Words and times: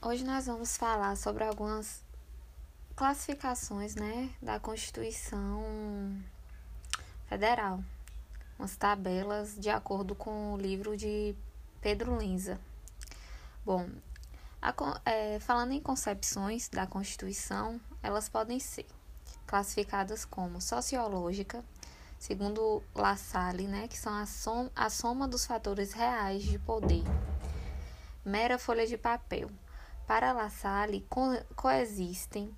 Hoje 0.00 0.22
nós 0.22 0.46
vamos 0.46 0.76
falar 0.76 1.16
sobre 1.16 1.42
algumas 1.42 2.04
classificações, 2.94 3.96
né, 3.96 4.30
da 4.40 4.60
Constituição 4.60 6.16
Federal, 7.26 7.82
umas 8.56 8.76
tabelas 8.76 9.58
de 9.58 9.68
acordo 9.68 10.14
com 10.14 10.54
o 10.54 10.56
livro 10.56 10.96
de 10.96 11.34
Pedro 11.80 12.16
Lenza. 12.16 12.60
Bom, 13.66 13.88
a, 14.62 14.72
é, 15.04 15.40
falando 15.40 15.72
em 15.72 15.80
concepções 15.80 16.68
da 16.68 16.86
Constituição, 16.86 17.80
elas 18.00 18.28
podem 18.28 18.60
ser 18.60 18.86
classificadas 19.48 20.24
como 20.24 20.60
sociológica, 20.60 21.64
segundo 22.20 22.84
La 22.94 23.16
Salle, 23.16 23.66
né, 23.66 23.88
que 23.88 23.98
são 23.98 24.14
a, 24.14 24.26
som, 24.26 24.70
a 24.76 24.88
soma 24.90 25.26
dos 25.26 25.44
fatores 25.44 25.92
reais 25.92 26.44
de 26.44 26.56
poder, 26.56 27.02
mera 28.24 28.60
folha 28.60 28.86
de 28.86 28.96
papel 28.96 29.50
para 30.08 30.32
La 30.32 30.48
Salle, 30.48 31.04
co 31.10 31.20
coexistem 31.54 32.50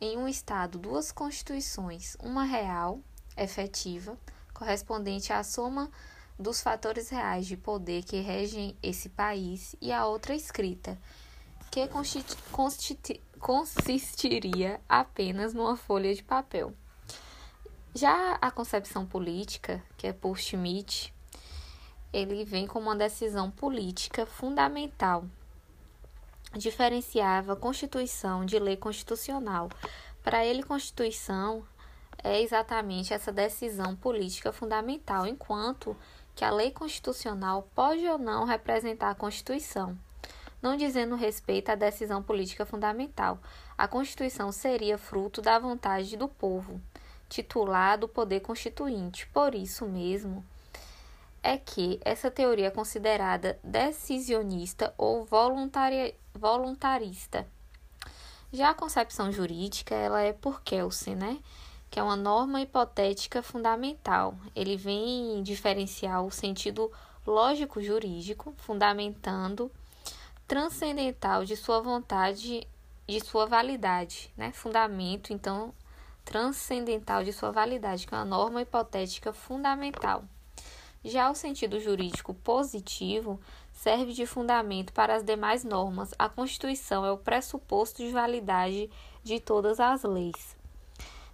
em 0.00 0.16
um 0.16 0.28
Estado 0.28 0.78
duas 0.78 1.10
constituições, 1.10 2.16
uma 2.22 2.44
real, 2.44 3.00
efetiva, 3.36 4.16
correspondente 4.54 5.32
à 5.32 5.42
soma 5.42 5.90
dos 6.38 6.60
fatores 6.60 7.08
reais 7.08 7.48
de 7.48 7.56
poder 7.56 8.04
que 8.04 8.20
regem 8.20 8.76
esse 8.80 9.08
país, 9.08 9.74
e 9.80 9.92
a 9.92 10.06
outra 10.06 10.36
escrita, 10.36 10.96
que 11.68 11.88
consistiria 13.40 14.80
apenas 14.88 15.52
numa 15.52 15.76
folha 15.76 16.14
de 16.14 16.22
papel. 16.22 16.72
Já 17.92 18.38
a 18.40 18.52
concepção 18.52 19.04
política, 19.04 19.82
que 19.96 20.06
é 20.06 20.12
por 20.12 20.38
Schmidt, 20.38 21.12
ele 22.12 22.44
vem 22.44 22.68
como 22.68 22.86
uma 22.86 22.94
decisão 22.94 23.50
política 23.50 24.24
fundamental 24.24 25.24
diferenciava 26.56 27.56
Constituição 27.56 28.44
de 28.44 28.58
lei 28.58 28.76
constitucional. 28.76 29.68
Para 30.22 30.44
ele, 30.44 30.62
Constituição 30.62 31.64
é 32.22 32.40
exatamente 32.40 33.12
essa 33.12 33.32
decisão 33.32 33.94
política 33.94 34.52
fundamental, 34.52 35.26
enquanto 35.26 35.96
que 36.34 36.44
a 36.44 36.50
lei 36.50 36.70
constitucional 36.70 37.68
pode 37.74 38.06
ou 38.06 38.18
não 38.18 38.44
representar 38.44 39.10
a 39.10 39.14
Constituição. 39.14 39.96
Não 40.62 40.76
dizendo 40.76 41.14
respeito 41.14 41.68
à 41.68 41.74
decisão 41.74 42.22
política 42.22 42.64
fundamental, 42.64 43.38
a 43.76 43.86
Constituição 43.86 44.50
seria 44.50 44.96
fruto 44.96 45.42
da 45.42 45.58
vontade 45.58 46.16
do 46.16 46.26
povo, 46.26 46.80
titular 47.28 47.98
do 47.98 48.08
poder 48.08 48.40
constituinte. 48.40 49.26
Por 49.26 49.54
isso 49.54 49.84
mesmo, 49.84 50.42
é 51.44 51.58
que 51.58 52.00
essa 52.02 52.30
teoria 52.30 52.68
é 52.68 52.70
considerada 52.70 53.60
decisionista 53.62 54.94
ou 54.96 55.26
voluntaria, 55.26 56.14
voluntarista. 56.32 57.46
Já 58.50 58.70
a 58.70 58.74
concepção 58.74 59.30
jurídica, 59.30 59.94
ela 59.94 60.22
é 60.22 60.32
por 60.32 60.62
Kelsen, 60.62 61.14
né? 61.14 61.38
Que 61.90 62.00
é 62.00 62.02
uma 62.02 62.16
norma 62.16 62.62
hipotética 62.62 63.42
fundamental. 63.42 64.34
Ele 64.56 64.74
vem 64.74 65.42
diferenciar 65.42 66.24
o 66.24 66.30
sentido 66.30 66.90
lógico 67.26 67.82
jurídico, 67.82 68.54
fundamentando 68.56 69.70
transcendental 70.48 71.44
de 71.44 71.56
sua 71.56 71.80
vontade, 71.80 72.66
de 73.06 73.20
sua 73.20 73.44
validade, 73.44 74.32
né? 74.34 74.50
Fundamento, 74.52 75.30
então, 75.30 75.74
transcendental 76.24 77.22
de 77.22 77.34
sua 77.34 77.52
validade, 77.52 78.06
que 78.06 78.14
é 78.14 78.16
uma 78.16 78.24
norma 78.24 78.62
hipotética 78.62 79.30
fundamental. 79.30 80.24
Já 81.04 81.30
o 81.30 81.34
sentido 81.34 81.78
jurídico 81.78 82.32
positivo 82.32 83.38
serve 83.72 84.14
de 84.14 84.24
fundamento 84.24 84.90
para 84.94 85.14
as 85.14 85.22
demais 85.22 85.62
normas. 85.62 86.14
A 86.18 86.30
Constituição 86.30 87.04
é 87.04 87.12
o 87.12 87.18
pressuposto 87.18 88.02
de 88.02 88.10
validade 88.10 88.88
de 89.22 89.38
todas 89.38 89.78
as 89.78 90.02
leis. 90.02 90.56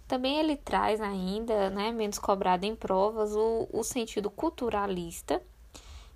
Também 0.09 0.39
ele 0.39 0.57
traz 0.57 0.99
ainda, 0.99 1.69
né, 1.69 1.89
menos 1.93 2.19
cobrado 2.19 2.65
em 2.65 2.75
provas, 2.75 3.33
o, 3.33 3.69
o 3.71 3.81
sentido 3.81 4.29
culturalista, 4.29 5.41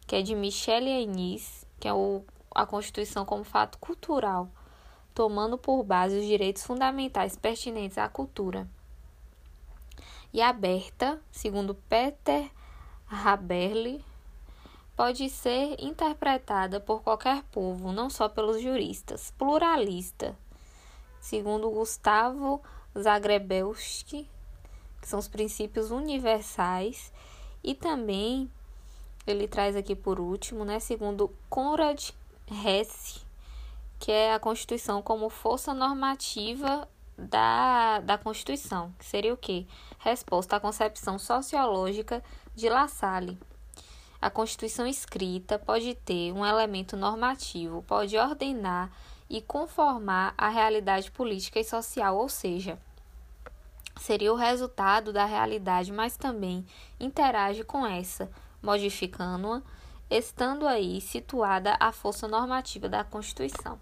que 0.06 0.18
é 0.18 0.22
de 0.22 0.36
Michel 0.36 0.86
Enis, 0.86 1.66
que 1.80 1.88
é 1.88 1.94
o, 1.94 2.26
a 2.54 2.66
Constituição 2.66 3.24
como 3.24 3.46
fato 3.46 3.78
cultural, 3.78 4.50
tomando 5.14 5.58
por 5.58 5.82
base 5.82 6.20
os 6.20 6.26
direitos 6.26 6.64
fundamentais 6.64 7.38
pertinentes 7.38 7.98
à 7.98 8.10
cultura. 8.10 8.68
E 10.34 10.42
aberta, 10.42 11.22
segundo 11.32 11.74
Peter 11.74 12.52
Haberle 13.08 14.04
pode 14.96 15.30
ser 15.30 15.76
interpretada 15.80 16.80
por 16.80 17.02
qualquer 17.02 17.44
povo, 17.52 17.92
não 17.92 18.10
só 18.10 18.30
pelos 18.30 18.62
juristas. 18.62 19.32
Pluralista, 19.38 20.36
segundo 21.20 21.70
Gustavo 21.70 22.62
Zagrebelski, 22.98 24.30
que 25.02 25.08
são 25.08 25.20
os 25.20 25.28
princípios 25.28 25.92
universais, 25.92 27.12
e 27.64 27.76
também 27.76 28.50
ele 29.28 29.48
traz 29.48 29.76
aqui 29.76 29.96
por 29.96 30.20
último, 30.20 30.64
né, 30.64 30.80
segundo 30.80 31.36
Conrad 31.50 32.12
Hesse, 32.48 33.22
que 34.00 34.12
é 34.12 34.34
a 34.34 34.40
Constituição 34.40 35.02
como 35.02 35.30
força 35.30 35.74
normativa 35.74 36.88
da, 37.18 38.00
da 38.02 38.18
Constituição, 38.18 38.94
que 39.00 39.06
seria 39.06 39.34
o 39.34 39.38
quê? 39.38 39.66
Resposta 40.00 40.56
à 40.56 40.60
concepção 40.60 41.18
sociológica 41.18 42.24
de 42.56 42.70
La 42.70 42.88
Salle. 42.88 43.38
A 44.22 44.30
Constituição 44.30 44.88
escrita 44.88 45.60
pode 45.60 45.94
ter 45.94 46.32
um 46.32 46.46
elemento 46.46 46.96
normativo, 46.96 47.84
pode 47.84 48.18
ordenar 48.18 48.90
e 49.30 49.42
conformar 49.42 50.34
a 50.38 50.50
realidade 50.50 51.12
política 51.12 51.60
e 51.60 51.64
social, 51.64 52.18
ou 52.18 52.30
seja, 52.30 52.80
seria 54.00 54.32
o 54.32 54.36
resultado 54.36 55.12
da 55.12 55.26
realidade, 55.26 55.92
mas 55.92 56.18
também 56.18 56.66
interage 57.00 57.64
com 57.64 57.86
essa, 57.86 58.32
modificando-a, 58.62 59.62
estando 60.10 60.68
aí 60.68 61.02
situada 61.02 61.76
a 61.80 61.92
força 61.92 62.28
normativa 62.28 62.88
da 62.88 63.04
Constituição. 63.04 63.80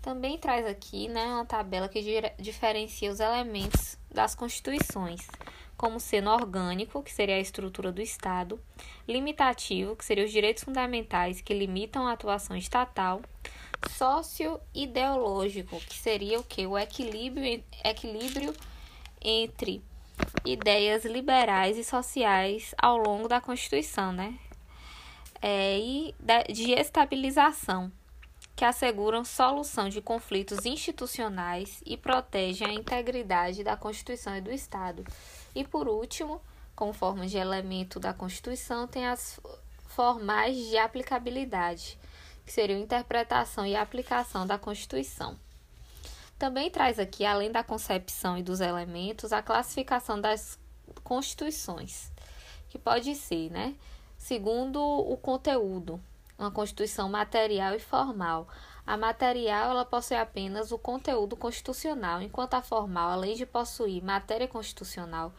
Também 0.00 0.38
traz 0.38 0.64
aqui 0.64 1.08
né, 1.08 1.26
uma 1.26 1.44
tabela 1.44 1.88
que 1.88 2.00
diferencia 2.38 3.10
os 3.10 3.18
elementos 3.18 3.98
das 4.08 4.34
constituições, 4.34 5.26
como 5.76 6.00
sendo 6.00 6.30
orgânico, 6.30 7.02
que 7.02 7.12
seria 7.12 7.36
a 7.36 7.40
estrutura 7.40 7.92
do 7.92 8.00
Estado, 8.00 8.58
limitativo, 9.06 9.94
que 9.94 10.04
seriam 10.04 10.24
os 10.24 10.32
direitos 10.32 10.64
fundamentais 10.64 11.40
que 11.40 11.52
limitam 11.52 12.06
a 12.06 12.12
atuação 12.12 12.56
estatal, 12.56 13.20
sócio-ideológico, 13.90 15.78
que 15.80 15.94
seria 15.94 16.40
o 16.40 16.44
que? 16.44 16.66
O 16.66 16.78
equilíbrio, 16.78 17.62
equilíbrio 17.84 18.54
entre 19.20 19.82
ideias 20.44 21.04
liberais 21.04 21.76
e 21.76 21.84
sociais 21.84 22.74
ao 22.78 22.96
longo 22.96 23.28
da 23.28 23.40
Constituição, 23.40 24.12
né? 24.12 24.38
É, 25.42 25.78
e 25.78 26.14
de 26.50 26.72
estabilização, 26.72 27.92
que 28.54 28.64
asseguram 28.64 29.22
solução 29.22 29.88
de 29.88 30.00
conflitos 30.00 30.64
institucionais 30.64 31.82
e 31.84 31.96
protegem 31.96 32.66
a 32.66 32.72
integridade 32.72 33.62
da 33.62 33.76
Constituição 33.76 34.34
e 34.34 34.40
do 34.40 34.50
Estado. 34.50 35.04
E 35.56 35.64
por 35.64 35.88
último, 35.88 36.42
como 36.74 36.92
forma 36.92 37.26
de 37.26 37.38
elemento 37.38 37.98
da 37.98 38.12
Constituição, 38.12 38.86
tem 38.86 39.06
as 39.06 39.40
formais 39.86 40.54
de 40.54 40.76
aplicabilidade, 40.76 41.98
que 42.44 42.52
seriam 42.52 42.78
interpretação 42.78 43.64
e 43.64 43.74
aplicação 43.74 44.46
da 44.46 44.58
Constituição. 44.58 45.38
Também 46.38 46.70
traz 46.70 46.98
aqui, 46.98 47.24
além 47.24 47.50
da 47.50 47.64
concepção 47.64 48.36
e 48.36 48.42
dos 48.42 48.60
elementos, 48.60 49.32
a 49.32 49.40
classificação 49.40 50.20
das 50.20 50.58
constituições, 51.02 52.12
que 52.68 52.78
pode 52.78 53.14
ser, 53.14 53.50
né, 53.50 53.74
segundo 54.18 54.78
o 54.78 55.16
conteúdo, 55.16 55.98
uma 56.38 56.50
constituição 56.50 57.08
material 57.08 57.74
e 57.74 57.78
formal. 57.78 58.46
A 58.86 58.96
material 58.96 59.70
ela 59.70 59.84
possui 59.84 60.16
apenas 60.16 60.70
o 60.70 60.78
conteúdo 60.78 61.36
constitucional, 61.36 62.22
enquanto 62.22 62.54
a 62.54 62.62
formal, 62.62 63.10
além 63.10 63.34
de 63.34 63.44
possuir 63.44 64.00
matéria 64.00 64.46
constitucional, 64.46 65.32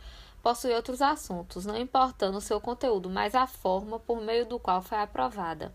possui 0.43 0.73
outros 0.73 1.01
assuntos, 1.01 1.65
não 1.65 1.77
importando 1.77 2.37
o 2.37 2.41
seu 2.41 2.59
conteúdo, 2.59 3.09
mas 3.09 3.35
a 3.35 3.47
forma 3.47 3.99
por 3.99 4.19
meio 4.21 4.45
do 4.45 4.59
qual 4.59 4.81
foi 4.81 4.97
aprovada. 4.97 5.73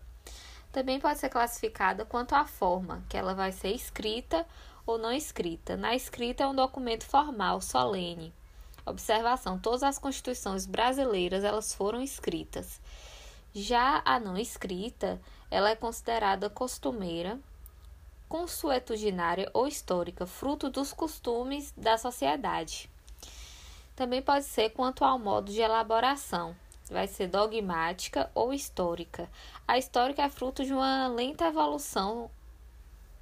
Também 0.71 0.99
pode 0.99 1.17
ser 1.17 1.29
classificada 1.29 2.05
quanto 2.05 2.33
à 2.33 2.45
forma, 2.45 3.03
que 3.09 3.17
ela 3.17 3.33
vai 3.33 3.51
ser 3.51 3.69
escrita 3.69 4.45
ou 4.85 4.99
não 4.99 5.11
escrita. 5.11 5.75
Na 5.75 5.95
escrita 5.95 6.43
é 6.43 6.47
um 6.47 6.55
documento 6.55 7.05
formal, 7.05 7.59
solene. 7.59 8.31
Observação: 8.85 9.57
todas 9.57 9.81
as 9.81 9.97
constituições 9.97 10.67
brasileiras 10.67 11.43
elas 11.43 11.73
foram 11.73 12.01
escritas. 12.01 12.79
Já 13.51 14.01
a 14.05 14.19
não 14.19 14.37
escrita, 14.37 15.19
ela 15.49 15.69
é 15.69 15.75
considerada 15.75 16.49
costumeira, 16.49 17.39
consuetudinária 18.33 19.47
ou 19.53 19.67
histórica, 19.67 20.25
fruto 20.25 20.67
dos 20.67 20.91
costumes 20.91 21.71
da 21.77 21.99
sociedade. 21.99 22.89
Também 23.95 24.23
pode 24.23 24.45
ser 24.45 24.71
quanto 24.71 25.05
ao 25.05 25.19
modo 25.19 25.51
de 25.51 25.61
elaboração, 25.61 26.55
vai 26.89 27.05
ser 27.05 27.27
dogmática 27.27 28.31
ou 28.33 28.51
histórica. 28.51 29.29
A 29.67 29.77
histórica 29.77 30.23
é 30.23 30.29
fruto 30.29 30.65
de 30.65 30.73
uma 30.73 31.07
lenta 31.09 31.45
evolução 31.45 32.27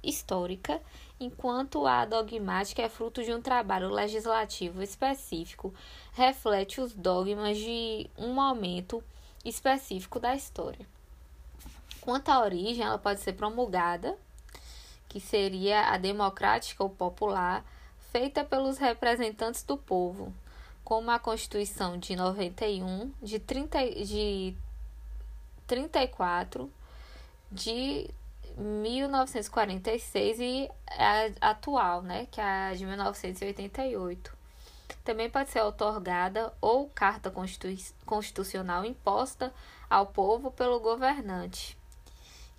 histórica, 0.02 0.80
enquanto 1.20 1.86
a 1.86 2.06
dogmática 2.06 2.80
é 2.80 2.88
fruto 2.88 3.22
de 3.22 3.34
um 3.34 3.42
trabalho 3.42 3.90
legislativo 3.90 4.82
específico, 4.82 5.74
reflete 6.14 6.80
os 6.80 6.94
dogmas 6.94 7.58
de 7.58 8.08
um 8.16 8.32
momento 8.32 9.04
específico 9.44 10.18
da 10.18 10.34
história. 10.34 10.86
Quanto 12.00 12.30
à 12.30 12.40
origem, 12.40 12.82
ela 12.82 12.96
pode 12.96 13.20
ser 13.20 13.34
promulgada, 13.34 14.16
que 15.12 15.20
seria 15.20 15.90
a 15.90 15.98
democrática 15.98 16.82
ou 16.82 16.88
popular, 16.88 17.62
feita 18.10 18.42
pelos 18.42 18.78
representantes 18.78 19.62
do 19.62 19.76
povo, 19.76 20.32
como 20.82 21.10
a 21.10 21.18
Constituição 21.18 21.98
de 21.98 22.16
91, 22.16 23.12
de, 23.22 23.38
30, 23.38 23.78
de 24.06 24.56
34, 25.66 26.72
de 27.50 28.08
1946 28.56 30.40
e 30.40 30.70
a 30.88 31.50
atual, 31.50 32.00
né, 32.00 32.26
que 32.30 32.40
é 32.40 32.44
a 32.70 32.74
de 32.74 32.86
1988. 32.86 34.34
Também 35.04 35.28
pode 35.28 35.50
ser 35.50 35.60
otorgada 35.60 36.54
ou 36.58 36.88
carta 36.88 37.30
constitucional 38.06 38.86
imposta 38.86 39.52
ao 39.90 40.06
povo 40.06 40.50
pelo 40.50 40.80
governante, 40.80 41.76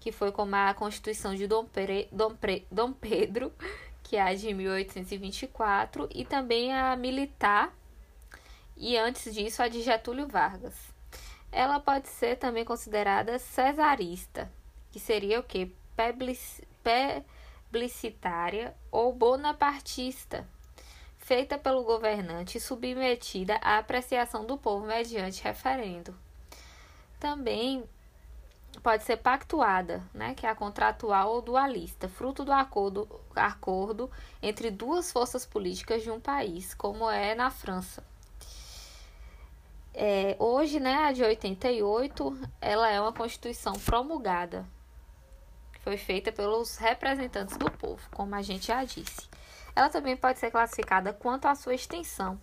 que 0.04 0.12
foi 0.12 0.34
como 0.34 0.54
a 0.54 0.74
Constituição 0.74 1.34
de 1.34 1.48
Dom, 1.48 1.64
Pere, 1.64 2.10
Dom, 2.12 2.36
Pre, 2.36 2.68
Dom 2.70 2.92
Pedro, 2.92 3.54
que 4.04 4.18
é 4.18 4.22
a 4.22 4.34
de 4.34 4.54
1824, 4.54 6.10
e 6.14 6.26
também 6.26 6.74
a 6.74 6.94
militar, 6.98 7.74
e 8.76 8.98
antes 8.98 9.34
disso 9.34 9.64
a 9.64 9.70
de 9.70 9.82
Getúlio 9.82 10.28
Vargas. 10.28 10.76
Ela 11.50 11.80
pode 11.80 12.10
ser 12.10 12.36
também 12.36 12.66
considerada 12.66 13.40
cesarista, 13.40 14.52
que 14.92 15.00
seria 15.00 15.40
o 15.40 15.44
que? 15.44 15.74
Plebiscitária 17.72 18.76
ou 18.92 19.14
bonapartista, 19.14 20.46
feita 21.18 21.58
pelo 21.58 21.86
governante 21.86 22.58
e 22.58 22.62
submetida 22.62 23.56
à 23.62 23.78
apreciação 23.78 24.46
do 24.46 24.58
povo 24.58 24.86
mediante 24.86 25.42
referendo. 25.42 26.14
Também 27.22 27.86
pode 28.82 29.04
ser 29.04 29.18
pactuada, 29.18 30.04
né, 30.14 30.34
que 30.34 30.46
é 30.46 30.50
a 30.50 30.56
contratual 30.56 31.34
ou 31.34 31.42
dualista, 31.42 32.10
fruto 32.10 32.44
do 32.44 32.52
acordo, 32.52 33.08
acordo 33.36 34.10
entre 34.42 34.72
duas 34.72 35.12
forças 35.12 35.46
políticas 35.46 36.02
de 36.02 36.12
um 36.12 36.20
país, 36.20 36.74
como 36.74 37.10
é 37.10 37.36
na 37.36 37.50
França. 37.50 38.04
É, 39.94 40.36
hoje, 40.40 40.80
né, 40.80 40.96
a 40.96 41.12
de 41.12 41.24
88, 41.24 42.50
ela 42.60 42.90
é 42.90 43.00
uma 43.00 43.14
constituição 43.14 43.74
promulgada, 43.74 44.66
foi 45.82 45.98
feita 45.98 46.32
pelos 46.32 46.78
representantes 46.78 47.58
do 47.58 47.70
povo, 47.70 48.02
como 48.12 48.34
a 48.34 48.42
gente 48.42 48.68
já 48.68 48.84
disse. 48.84 49.30
Ela 49.76 49.90
também 49.90 50.16
pode 50.16 50.40
ser 50.40 50.50
classificada 50.50 51.14
quanto 51.14 51.46
à 51.46 51.56
sua 51.56 51.76
extensão, 51.76 52.40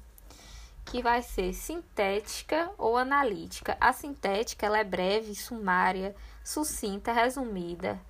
que 0.85 1.03
vai 1.03 1.23
ser 1.23 1.53
sintética 1.53 2.71
ou 2.77 2.97
analítica. 2.97 3.77
A 3.81 3.93
sintética 3.93 4.67
ela 4.67 4.79
é 4.79 4.85
breve, 4.85 5.35
sumária, 5.35 6.15
sucinta, 6.45 7.13
resumida, 7.13 8.01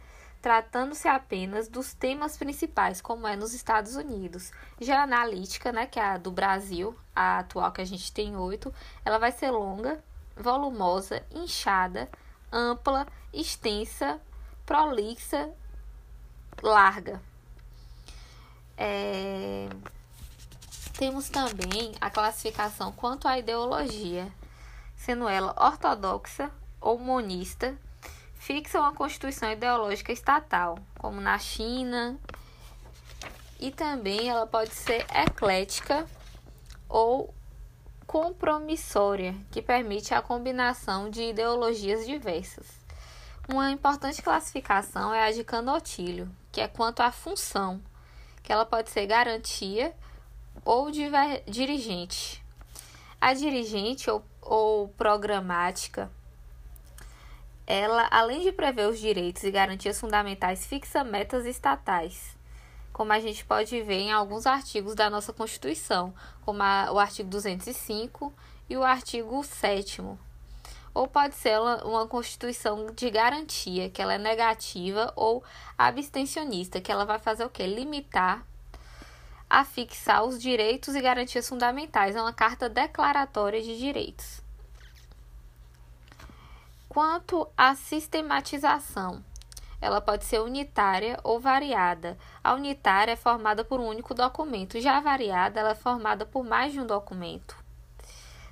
tratando-se 0.41 1.07
apenas 1.07 1.69
dos 1.69 1.93
temas 1.93 2.37
principais, 2.37 3.01
como 3.01 3.27
é 3.27 3.37
nos 3.37 3.53
Estados 3.53 3.97
Unidos. 3.97 4.51
Já 4.81 5.01
a 5.01 5.03
analítica, 5.03 5.71
né, 5.73 5.87
que 5.87 6.01
é 6.01 6.05
a 6.05 6.17
do 6.17 6.31
Brasil, 6.31 6.97
a 7.15 7.41
atual 7.41 7.71
que 7.73 7.83
a 7.83 7.85
gente 7.85 8.13
tem 8.13 8.37
oito, 8.37 8.73
ela 9.05 9.19
vai 9.19 9.33
ser 9.33 9.51
longa, 9.51 10.03
volumosa, 10.37 11.23
inchada, 11.31 12.09
ampla, 12.51 13.07
extensa, 13.33 14.21
prolixa, 14.65 15.51
larga. 16.63 17.21
É... 18.77 19.69
Temos 21.01 21.31
também 21.31 21.95
a 21.99 22.11
classificação 22.11 22.93
quanto 22.93 23.27
à 23.27 23.39
ideologia, 23.39 24.31
sendo 24.95 25.27
ela 25.27 25.55
ortodoxa 25.59 26.51
ou 26.79 26.99
monista, 26.99 27.75
fixa 28.35 28.79
uma 28.79 28.93
constituição 28.93 29.51
ideológica 29.51 30.13
estatal, 30.13 30.79
como 30.99 31.19
na 31.19 31.39
China, 31.39 32.19
e 33.59 33.71
também 33.71 34.29
ela 34.29 34.47
pode 34.47 34.75
ser 34.75 35.07
eclética 35.11 36.07
ou 36.87 37.35
compromissória, 38.07 39.35
que 39.51 39.63
permite 39.63 40.13
a 40.13 40.21
combinação 40.21 41.09
de 41.09 41.23
ideologias 41.23 42.05
diversas. 42.05 42.67
Uma 43.49 43.71
importante 43.71 44.21
classificação 44.21 45.15
é 45.15 45.27
a 45.27 45.33
de 45.33 45.45
Canotilho, 45.45 46.31
que 46.53 46.61
é 46.61 46.69
quanto 46.69 47.01
à 47.01 47.11
função, 47.11 47.81
que 48.43 48.53
ela 48.53 48.67
pode 48.67 48.91
ser 48.91 49.07
garantia 49.07 49.95
ou 50.65 50.91
dirigente. 50.91 52.43
A 53.21 53.35
dirigente 53.35 54.11
ou, 54.11 54.25
ou 54.41 54.89
programática 54.89 56.11
ela, 57.71 58.09
além 58.11 58.41
de 58.41 58.51
prever 58.51 58.89
os 58.89 58.99
direitos 58.99 59.45
e 59.45 59.51
garantias 59.51 60.01
fundamentais, 60.01 60.67
fixa 60.67 61.05
metas 61.05 61.47
estatais, 61.47 62.37
como 62.93 63.13
a 63.13 63.21
gente 63.21 63.45
pode 63.45 63.81
ver 63.83 64.01
em 64.01 64.11
alguns 64.11 64.45
artigos 64.45 64.97
da 64.97 65.09
nossa 65.09 65.33
Constituição, 65.33 66.13
como 66.45 66.61
a, 66.65 66.91
o 66.91 66.99
artigo 66.99 67.31
205 67.31 68.33
e 68.69 68.77
o 68.77 68.83
artigo 68.83 69.45
7 69.45 70.03
ou 70.93 71.07
pode 71.07 71.37
ser 71.37 71.61
uma 71.85 72.09
constituição 72.09 72.87
de 72.87 73.09
garantia, 73.09 73.89
que 73.89 74.03
ela 74.03 74.15
é 74.15 74.19
negativa 74.19 75.13
ou 75.15 75.45
abstencionista, 75.79 76.81
que 76.81 76.91
ela 76.91 77.05
vai 77.05 77.21
fazer 77.21 77.45
o 77.45 77.51
quê? 77.51 77.69
Limitar 77.69 78.45
a 79.51 79.65
fixar 79.65 80.25
os 80.25 80.41
direitos 80.41 80.95
e 80.95 81.01
garantias 81.01 81.49
fundamentais, 81.49 82.15
é 82.15 82.23
uma 82.23 82.33
carta 82.33 82.69
declaratória 82.69 83.61
de 83.61 83.77
direitos. 83.77 84.41
Quanto 86.89 87.49
à 87.57 87.75
sistematização, 87.75 89.25
ela 89.81 90.01
pode 90.01 90.25
ser 90.25 90.41
unitária 90.41 91.19
ou 91.25 91.41
variada. 91.41 92.17
A 92.45 92.55
unitária 92.55 93.13
é 93.13 93.17
formada 93.17 93.65
por 93.65 93.81
um 93.81 93.89
único 93.89 94.15
documento, 94.15 94.81
já 94.81 94.99
a 94.99 95.01
variada 95.01 95.59
ela 95.59 95.71
é 95.71 95.75
formada 95.75 96.25
por 96.25 96.45
mais 96.45 96.73
de 96.73 96.81
um 96.81 96.87
documento. 96.87 97.60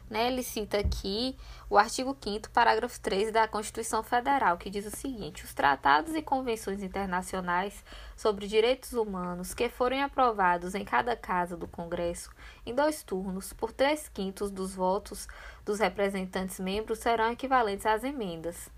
Né? 0.09 0.29
Ele 0.29 0.43
cita 0.43 0.79
aqui 0.79 1.37
o 1.69 1.77
artigo 1.77 2.17
5 2.19 2.51
parágrafo 2.51 2.99
3 3.01 3.31
da 3.31 3.47
Constituição 3.47 4.03
Federal, 4.03 4.57
que 4.57 4.71
diz 4.71 4.87
o 4.87 4.97
seguinte: 4.97 5.45
os 5.45 5.53
tratados 5.53 6.15
e 6.15 6.23
convenções 6.23 6.83
internacionais 6.83 7.85
sobre 8.17 8.47
direitos 8.47 8.95
humanos 8.95 9.53
que 9.53 9.69
forem 9.69 10.03
aprovados 10.03 10.75
em 10.75 10.85
cada 10.85 11.15
casa 11.15 11.57
do 11.57 11.69
Congresso 11.69 12.31
em 12.65 12.75
dois 12.75 13.03
turnos 13.03 13.53
por 13.53 13.71
três 13.71 14.09
quintos 14.09 14.51
dos 14.51 14.75
votos 14.75 15.29
dos 15.65 15.79
representantes 15.79 16.59
membros 16.59 17.01
serão 17.01 17.31
equivalentes 17.31 17.85
às 17.85 18.03
emendas. 18.03 18.71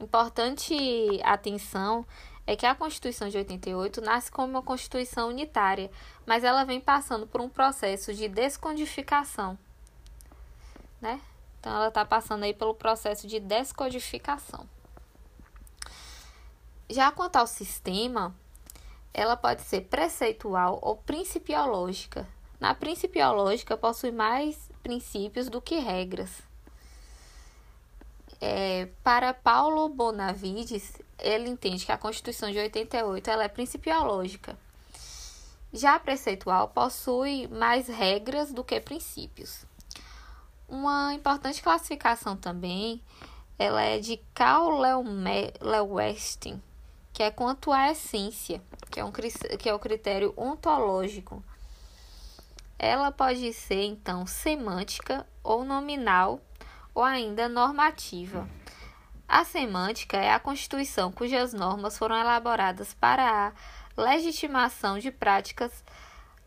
Importante 0.00 0.74
atenção 1.22 2.04
é 2.46 2.56
que 2.56 2.66
a 2.66 2.74
Constituição 2.74 3.28
de 3.28 3.38
88 3.38 4.00
nasce 4.00 4.30
como 4.30 4.48
uma 4.48 4.62
Constituição 4.62 5.28
unitária, 5.28 5.90
mas 6.26 6.44
ela 6.44 6.64
vem 6.64 6.80
passando 6.80 7.26
por 7.26 7.40
um 7.40 7.48
processo 7.48 8.12
de 8.12 8.28
descodificação, 8.28 9.58
né? 11.04 11.20
Então, 11.60 11.74
ela 11.76 11.88
está 11.88 12.02
passando 12.02 12.44
aí 12.44 12.54
pelo 12.54 12.74
processo 12.74 13.26
de 13.26 13.38
descodificação. 13.38 14.66
Já 16.88 17.12
quanto 17.12 17.36
ao 17.36 17.46
sistema, 17.46 18.34
ela 19.12 19.36
pode 19.36 19.60
ser 19.62 19.82
preceitual 19.82 20.78
ou 20.82 20.96
principiológica. 20.96 22.26
Na 22.58 22.74
principiológica, 22.74 23.76
possui 23.76 24.12
mais 24.12 24.70
princípios 24.82 25.50
do 25.50 25.60
que 25.60 25.76
regras. 25.76 26.42
É, 28.40 28.88
para 29.02 29.34
Paulo 29.34 29.88
Bonavides, 29.90 30.94
ele 31.18 31.50
entende 31.50 31.84
que 31.84 31.92
a 31.92 31.98
Constituição 31.98 32.50
de 32.50 32.58
88 32.58 33.30
ela 33.30 33.44
é 33.44 33.48
principiológica. 33.48 34.56
Já 35.70 35.96
a 35.96 36.00
preceitual 36.00 36.68
possui 36.68 37.46
mais 37.48 37.88
regras 37.88 38.52
do 38.52 38.64
que 38.64 38.80
princípios. 38.80 39.66
Uma 40.74 41.14
importante 41.14 41.62
classificação 41.62 42.36
também, 42.36 43.00
ela 43.56 43.80
é 43.80 44.00
de 44.00 44.16
Carl 44.34 44.76
Lewestin, 45.60 46.60
que 47.12 47.22
é 47.22 47.30
quanto 47.30 47.70
à 47.70 47.92
essência, 47.92 48.60
que 48.90 48.98
é, 48.98 49.04
um, 49.04 49.12
que 49.12 49.68
é 49.68 49.72
o 49.72 49.78
critério 49.78 50.34
ontológico. 50.36 51.44
Ela 52.76 53.12
pode 53.12 53.52
ser, 53.52 53.84
então, 53.84 54.26
semântica 54.26 55.24
ou 55.44 55.64
nominal 55.64 56.40
ou 56.92 57.04
ainda 57.04 57.48
normativa. 57.48 58.48
A 59.28 59.44
semântica 59.44 60.16
é 60.16 60.32
a 60.32 60.40
constituição 60.40 61.12
cujas 61.12 61.52
normas 61.52 61.96
foram 61.96 62.18
elaboradas 62.18 62.92
para 62.94 63.52
a 63.96 64.02
legitimação 64.02 64.98
de 64.98 65.12
práticas 65.12 65.84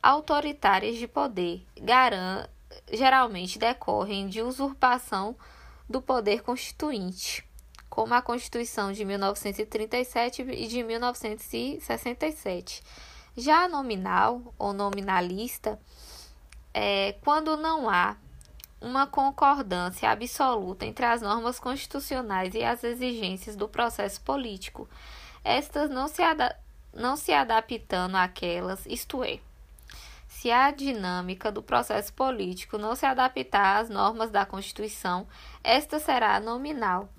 autoritárias 0.04 0.98
de 0.98 1.08
poder, 1.08 1.66
garan 1.82 2.46
geralmente 2.92 3.60
decorrem 3.60 4.28
de 4.28 4.42
usurpação 4.42 5.36
do 5.90 6.02
poder 6.02 6.42
constituinte, 6.42 7.48
como 7.90 8.14
a 8.14 8.22
Constituição 8.22 8.92
de 8.92 9.06
1937 9.06 10.44
e 10.44 10.68
de 10.68 10.84
1967. 10.84 12.84
Já 13.36 13.64
a 13.64 13.70
nominal 13.70 14.54
ou 14.58 14.74
nominalista 14.74 15.80
é 16.74 17.16
quando 17.24 17.58
não 17.58 17.90
há 17.90 18.18
uma 18.80 19.08
concordância 19.08 20.10
absoluta 20.10 20.86
entre 20.86 21.06
as 21.06 21.22
normas 21.22 21.60
constitucionais 21.60 22.54
e 22.54 22.64
as 22.64 22.84
exigências 22.84 23.56
do 23.56 23.68
processo 23.68 24.22
político, 24.22 24.88
estas 25.44 25.90
não 25.90 26.08
se, 26.08 26.22
não 26.94 27.16
se 27.16 27.34
adaptando 27.34 28.16
àquelas, 28.16 28.86
isto 28.86 29.24
é, 29.24 29.40
se 30.48 30.52
a 30.52 30.72
dinâmica 30.72 31.52
do 31.52 31.62
processo 31.62 32.14
político 32.14 32.78
não 32.78 32.96
se 32.96 33.06
adaptar 33.06 33.82
às 33.82 33.90
normas 33.90 34.32
da 34.32 34.46
Constituição, 34.46 35.28
esta 35.62 36.00
será 36.00 36.40
nominal. 36.40 37.10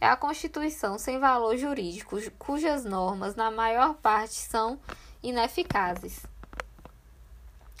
É 0.00 0.08
a 0.08 0.16
Constituição 0.16 0.98
sem 0.98 1.20
valor 1.20 1.56
jurídico, 1.56 2.18
cujas 2.36 2.84
normas, 2.84 3.36
na 3.36 3.52
maior 3.52 3.94
parte, 3.94 4.34
são 4.34 4.80
ineficazes. 5.22 6.26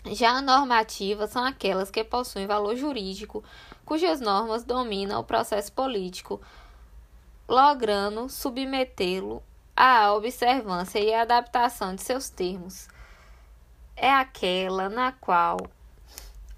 Já 0.06 0.36
a 0.36 0.40
normativa 0.40 1.26
são 1.26 1.44
aquelas 1.44 1.90
que 1.90 2.04
possuem 2.04 2.46
valor 2.46 2.76
jurídico, 2.76 3.42
cujas 3.84 4.20
normas 4.20 4.62
dominam 4.62 5.18
o 5.18 5.24
processo 5.24 5.72
político, 5.72 6.40
logrando 7.48 8.28
submetê-lo 8.28 9.42
à 9.76 10.12
observância 10.12 11.00
e 11.00 11.12
adaptação 11.12 11.92
de 11.92 12.02
seus 12.02 12.30
termos. 12.30 12.86
É 13.96 14.10
aquela 14.10 14.88
na 14.88 15.12
qual 15.12 15.58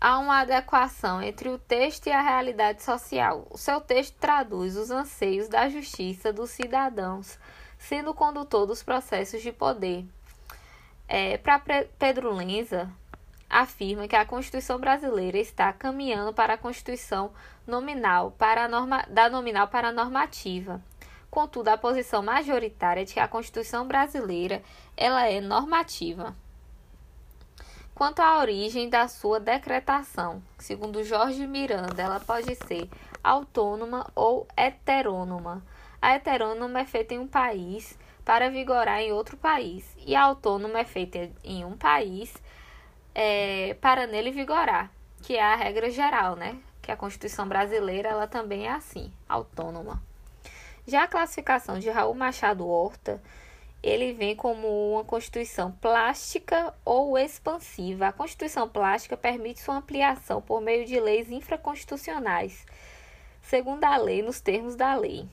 há 0.00 0.18
uma 0.18 0.40
adequação 0.40 1.22
entre 1.22 1.48
o 1.48 1.58
texto 1.58 2.06
e 2.06 2.12
a 2.12 2.20
realidade 2.20 2.82
social. 2.82 3.46
O 3.50 3.58
seu 3.58 3.80
texto 3.80 4.16
traduz 4.18 4.76
os 4.76 4.90
anseios 4.90 5.48
da 5.48 5.68
justiça 5.68 6.32
dos 6.32 6.50
cidadãos, 6.50 7.38
sendo 7.78 8.10
o 8.10 8.14
condutor 8.14 8.66
dos 8.66 8.82
processos 8.82 9.42
de 9.42 9.50
poder. 9.50 10.06
É, 11.08 11.38
Para 11.38 11.58
Pedro 11.98 12.32
Lenza, 12.32 12.90
afirma 13.48 14.08
que 14.08 14.16
a 14.16 14.24
Constituição 14.24 14.78
brasileira 14.78 15.38
está 15.38 15.72
caminhando 15.72 16.32
para 16.32 16.54
a 16.54 16.58
Constituição 16.58 17.32
nominal, 17.66 18.30
para 18.32 18.68
norma, 18.68 19.04
da 19.08 19.28
nominal 19.28 19.68
para 19.68 19.88
a 19.88 19.92
normativa. 19.92 20.82
Contudo, 21.30 21.68
a 21.68 21.76
posição 21.76 22.22
majoritária 22.22 23.02
é 23.02 23.04
de 23.04 23.14
que 23.14 23.20
a 23.20 23.28
Constituição 23.28 23.86
brasileira 23.86 24.62
ela 24.96 25.26
é 25.26 25.40
normativa. 25.40 26.34
Quanto 27.94 28.20
à 28.20 28.40
origem 28.40 28.88
da 28.88 29.06
sua 29.06 29.38
decretação, 29.38 30.42
segundo 30.58 31.04
Jorge 31.04 31.46
Miranda, 31.46 32.02
ela 32.02 32.18
pode 32.18 32.52
ser 32.56 32.90
autônoma 33.22 34.10
ou 34.16 34.48
heterônoma. 34.56 35.62
A 36.02 36.16
heterônoma 36.16 36.80
é 36.80 36.84
feita 36.84 37.14
em 37.14 37.20
um 37.20 37.28
país 37.28 37.96
para 38.24 38.50
vigorar 38.50 39.00
em 39.00 39.12
outro 39.12 39.36
país, 39.36 39.94
e 40.04 40.16
a 40.16 40.22
autônoma 40.22 40.80
é 40.80 40.84
feita 40.84 41.30
em 41.44 41.64
um 41.64 41.76
país 41.76 42.34
é, 43.14 43.74
para 43.80 44.08
nele 44.08 44.32
vigorar, 44.32 44.90
que 45.22 45.36
é 45.36 45.42
a 45.42 45.54
regra 45.54 45.88
geral, 45.88 46.34
né? 46.34 46.58
Que 46.82 46.90
a 46.90 46.96
Constituição 46.96 47.46
brasileira 47.46 48.08
ela 48.08 48.26
também 48.26 48.66
é 48.66 48.72
assim, 48.72 49.12
autônoma. 49.28 50.02
Já 50.84 51.04
a 51.04 51.08
classificação 51.08 51.78
de 51.78 51.90
Raul 51.90 52.14
Machado 52.14 52.66
Horta, 52.66 53.22
ele 53.84 54.14
vem 54.14 54.34
como 54.34 54.94
uma 54.94 55.04
Constituição 55.04 55.70
plástica 55.70 56.74
ou 56.86 57.18
expansiva. 57.18 58.06
A 58.06 58.12
Constituição 58.12 58.66
plástica 58.66 59.14
permite 59.14 59.60
sua 59.60 59.76
ampliação 59.76 60.40
por 60.40 60.62
meio 60.62 60.86
de 60.86 60.98
leis 60.98 61.30
infraconstitucionais, 61.30 62.64
segundo 63.42 63.84
a 63.84 63.98
lei, 63.98 64.22
nos 64.22 64.40
termos 64.40 64.74
da 64.74 64.94
lei, 64.94 65.28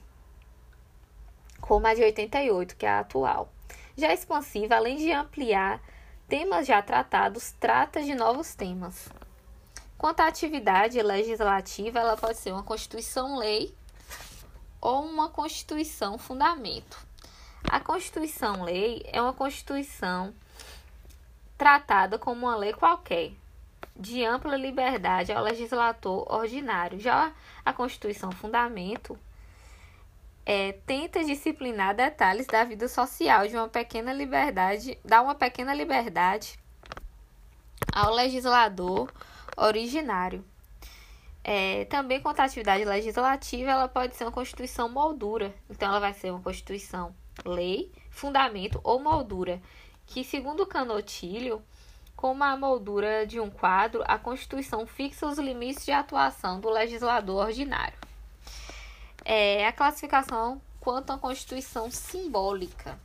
como 1.62 1.88
a 1.88 1.94
de 1.94 2.04
88, 2.04 2.76
que 2.76 2.86
é 2.86 2.90
a 2.90 3.00
atual. 3.00 3.50
Já 3.96 4.14
expansiva, 4.14 4.76
além 4.76 4.98
de 4.98 5.14
ampliar 5.14 5.82
temas 6.28 6.68
já 6.68 6.82
tratados, 6.82 7.54
trata 7.58 8.04
de 8.04 8.14
novos 8.14 8.54
temas. 8.54 9.08
Quanto 9.98 10.20
à 10.20 10.28
atividade 10.28 11.02
legislativa, 11.02 12.00
ela 12.00 12.18
pode 12.18 12.38
ser 12.38 12.52
uma 12.52 12.64
Constituição-lei 12.64 13.74
ou 14.82 15.06
uma 15.06 15.30
Constituição-fundamento. 15.30 17.11
A 17.70 17.80
Constituição-lei 17.80 19.04
é 19.06 19.22
uma 19.22 19.34
Constituição 19.34 20.34
tratada 21.58 22.18
como 22.18 22.48
uma 22.48 22.56
lei 22.56 22.74
qualquer, 22.74 23.32
de 23.96 24.26
ampla 24.26 24.58
liberdade 24.58 25.32
ao 25.32 25.44
legislador 25.44 26.26
ordinário. 26.32 27.00
Já 27.00 27.32
a 27.64 27.72
Constituição-fundamento 27.72 29.18
é, 30.46 30.74
tenta 30.86 31.24
disciplinar 31.24 31.96
detalhes 31.96 32.48
da 32.48 32.64
vida 32.64 32.88
social 32.88 33.48
de 33.48 33.56
uma 33.56 33.68
pequena 33.68 34.12
liberdade, 34.12 34.98
dá 35.06 35.22
uma 35.22 35.36
pequena 35.36 35.74
liberdade 35.74 36.60
ao 37.94 38.14
legislador 38.14 39.12
originário. 39.56 40.44
É, 41.44 41.86
também 41.86 42.22
quanto 42.22 42.40
à 42.40 42.44
atividade 42.44 42.84
legislativa, 42.86 43.72
ela 43.72 43.88
pode 43.88 44.16
ser 44.16 44.26
uma 44.26 44.32
constituição 44.32 44.90
moldura. 44.90 45.54
Então, 45.70 45.90
ela 45.90 46.00
vai 46.00 46.14
ser 46.14 46.32
uma 46.32 46.42
constituição 46.42 47.16
lei, 47.46 47.92
fundamento 48.10 48.80
ou 48.84 49.00
moldura, 49.00 49.62
que, 50.06 50.24
segundo 50.24 50.66
Canotilho, 50.66 51.62
como 52.16 52.44
a 52.44 52.56
moldura 52.56 53.26
de 53.26 53.40
um 53.40 53.50
quadro, 53.50 54.04
a 54.06 54.18
Constituição 54.18 54.86
fixa 54.86 55.26
os 55.26 55.40
limites 55.40 55.86
de 55.86 55.92
atuação 55.92 56.60
do 56.60 56.70
legislador 56.70 57.48
ordinário 57.48 58.02
é 59.24 59.68
a 59.68 59.72
classificação 59.72 60.62
quanto 60.80 61.12
à 61.12 61.18
Constituição 61.18 61.92
simbólica. 61.92 63.00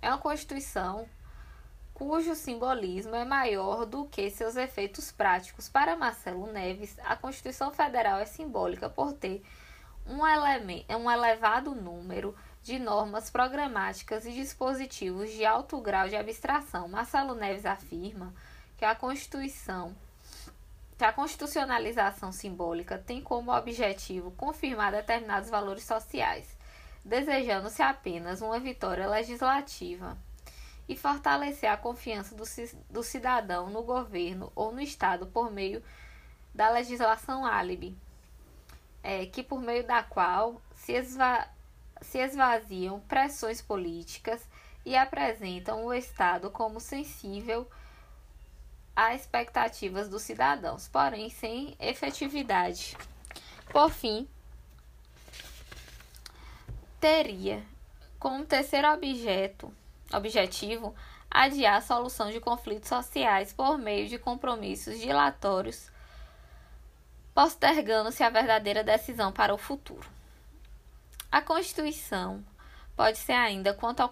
É 0.00 0.08
uma 0.08 0.18
Constituição 0.18 1.08
cujo 1.94 2.34
simbolismo 2.34 3.14
é 3.14 3.24
maior 3.24 3.84
do 3.84 4.04
que 4.06 4.30
seus 4.30 4.56
efeitos 4.56 5.12
práticos. 5.12 5.68
Para 5.68 5.96
Marcelo 5.96 6.46
Neves, 6.52 6.96
a 7.04 7.16
Constituição 7.16 7.72
Federal 7.72 8.18
é 8.18 8.24
simbólica 8.24 8.88
por 8.88 9.12
ter 9.12 9.42
um, 10.06 10.22
um 10.22 11.10
elevado 11.10 11.74
número 11.74 12.34
de 12.34 12.51
normas 12.78 13.30
programáticas 13.30 14.24
e 14.24 14.32
dispositivos 14.32 15.30
de 15.30 15.44
alto 15.44 15.80
grau 15.80 16.08
de 16.08 16.16
abstração. 16.16 16.88
Marcelo 16.88 17.34
Neves 17.34 17.66
afirma 17.66 18.32
que 18.76 18.84
a 18.84 18.94
Constituição 18.94 19.94
que 21.02 21.04
a 21.04 21.12
constitucionalização 21.12 22.30
simbólica 22.30 22.96
tem 22.96 23.20
como 23.20 23.52
objetivo 23.52 24.30
confirmar 24.32 24.92
determinados 24.92 25.50
valores 25.50 25.82
sociais, 25.82 26.56
desejando-se 27.04 27.82
apenas 27.82 28.40
uma 28.40 28.60
vitória 28.60 29.08
legislativa 29.08 30.16
e 30.88 30.96
fortalecer 30.96 31.68
a 31.68 31.76
confiança 31.76 32.36
do, 32.36 32.44
do 32.88 33.02
cidadão 33.02 33.68
no 33.68 33.82
governo 33.82 34.52
ou 34.54 34.70
no 34.70 34.80
Estado 34.80 35.26
por 35.26 35.50
meio 35.50 35.82
da 36.54 36.70
legislação 36.70 37.44
álibi, 37.44 37.96
é, 39.02 39.26
que 39.26 39.42
por 39.42 39.60
meio 39.60 39.84
da 39.84 40.04
qual 40.04 40.62
se, 40.76 40.92
esva 40.92 41.48
se 42.02 42.18
esvaziam 42.18 43.00
pressões 43.00 43.60
políticas 43.60 44.46
e 44.84 44.96
apresentam 44.96 45.84
o 45.84 45.94
Estado 45.94 46.50
como 46.50 46.80
sensível 46.80 47.68
a 48.94 49.14
expectativas 49.14 50.08
dos 50.08 50.22
cidadãos, 50.22 50.88
porém 50.88 51.30
sem 51.30 51.76
efetividade. 51.80 52.96
Por 53.70 53.90
fim, 53.90 54.28
teria 57.00 57.64
como 58.18 58.44
terceiro 58.44 58.92
objeto, 58.92 59.72
objetivo 60.12 60.94
adiar 61.30 61.78
a 61.78 61.80
solução 61.80 62.30
de 62.30 62.38
conflitos 62.38 62.88
sociais 62.88 63.52
por 63.52 63.78
meio 63.78 64.08
de 64.08 64.18
compromissos 64.18 65.00
dilatórios, 65.00 65.90
postergando-se 67.34 68.22
a 68.22 68.28
verdadeira 68.28 68.84
decisão 68.84 69.32
para 69.32 69.54
o 69.54 69.58
futuro. 69.58 70.06
A 71.32 71.40
Constituição 71.40 72.44
pode 72.94 73.16
ser 73.16 73.32
ainda 73.32 73.72
quanto 73.72 74.00
ao 74.00 74.10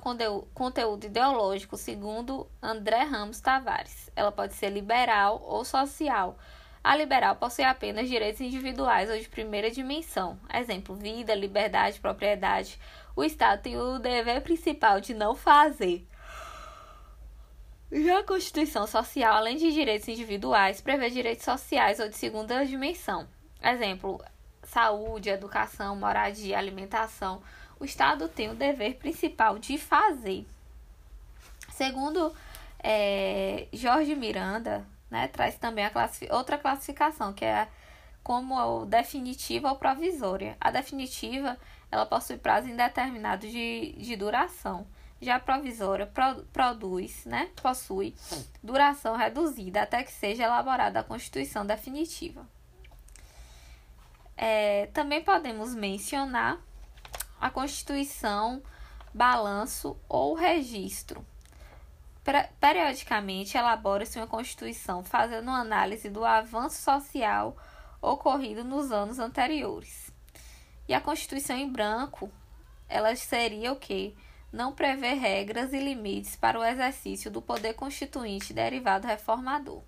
conteúdo 0.54 1.04
ideológico, 1.04 1.76
segundo 1.76 2.48
André 2.62 3.02
Ramos 3.02 3.42
Tavares. 3.42 4.10
Ela 4.16 4.32
pode 4.32 4.54
ser 4.54 4.70
liberal 4.70 5.38
ou 5.44 5.62
social. 5.62 6.38
A 6.82 6.96
liberal 6.96 7.36
possui 7.36 7.64
apenas 7.64 8.08
direitos 8.08 8.40
individuais 8.40 9.10
ou 9.10 9.18
de 9.18 9.28
primeira 9.28 9.70
dimensão, 9.70 10.40
exemplo, 10.50 10.94
vida, 10.94 11.34
liberdade, 11.34 12.00
propriedade. 12.00 12.80
O 13.14 13.22
Estado 13.22 13.60
tem 13.60 13.76
o 13.76 13.98
dever 13.98 14.40
principal 14.40 14.98
de 14.98 15.12
não 15.12 15.34
fazer. 15.34 16.08
Já 17.92 18.20
a 18.20 18.24
Constituição 18.24 18.86
Social, 18.86 19.34
além 19.34 19.58
de 19.58 19.70
direitos 19.72 20.08
individuais, 20.08 20.80
prevê 20.80 21.10
direitos 21.10 21.44
sociais 21.44 22.00
ou 22.00 22.08
de 22.08 22.16
segunda 22.16 22.64
dimensão, 22.64 23.28
exemplo, 23.62 24.24
saúde, 24.70 25.28
educação, 25.28 25.96
moradia, 25.96 26.58
alimentação 26.58 27.42
o 27.80 27.84
Estado 27.84 28.28
tem 28.28 28.50
o 28.50 28.54
dever 28.54 28.96
principal 28.96 29.58
de 29.58 29.78
fazer. 29.78 30.46
Segundo 31.70 32.30
é, 32.78 33.66
Jorge 33.72 34.14
Miranda, 34.14 34.86
né, 35.10 35.28
traz 35.28 35.56
também 35.56 35.86
a 35.86 35.90
classific 35.90 36.30
outra 36.30 36.58
classificação, 36.58 37.32
que 37.32 37.44
é 37.46 37.66
como 38.22 38.84
definitiva 38.84 39.70
ou 39.70 39.76
provisória. 39.76 40.58
A 40.60 40.70
definitiva 40.70 41.56
ela 41.90 42.04
possui 42.04 42.36
prazo 42.36 42.68
indeterminado 42.68 43.48
de, 43.48 43.92
de 43.92 44.14
duração. 44.14 44.86
Já 45.22 45.36
a 45.36 45.40
provisória 45.40 46.06
pro, 46.06 46.44
produz, 46.52 47.24
né, 47.24 47.48
possui 47.62 48.14
duração 48.62 49.16
reduzida 49.16 49.82
até 49.82 50.02
que 50.02 50.12
seja 50.12 50.44
elaborada 50.44 51.00
a 51.00 51.04
Constituição 51.04 51.64
definitiva. 51.64 52.46
É, 54.42 54.87
também 54.94 55.23
podemos 55.23 55.75
mencionar 55.75 56.59
a 57.38 57.50
Constituição, 57.50 58.62
balanço 59.12 59.99
ou 60.09 60.32
registro. 60.32 61.23
Periodicamente 62.59 63.59
elabora-se 63.59 64.18
uma 64.18 64.26
Constituição 64.26 65.04
fazendo 65.04 65.49
uma 65.49 65.61
análise 65.61 66.09
do 66.09 66.25
avanço 66.25 66.80
social 66.80 67.54
ocorrido 68.00 68.64
nos 68.64 68.90
anos 68.90 69.18
anteriores. 69.18 70.11
E 70.88 70.94
a 70.94 71.02
Constituição 71.02 71.59
em 71.59 71.70
branco, 71.70 72.32
ela 72.88 73.14
seria 73.16 73.70
o 73.70 73.76
quê? 73.76 74.14
Não 74.50 74.73
prevê 74.73 75.12
regras 75.12 75.75
e 75.75 75.78
limites 75.78 76.35
para 76.35 76.59
o 76.59 76.64
exercício 76.64 77.30
do 77.30 77.42
poder 77.42 77.75
constituinte 77.75 78.54
derivado 78.54 79.06
reformador. 79.06 79.82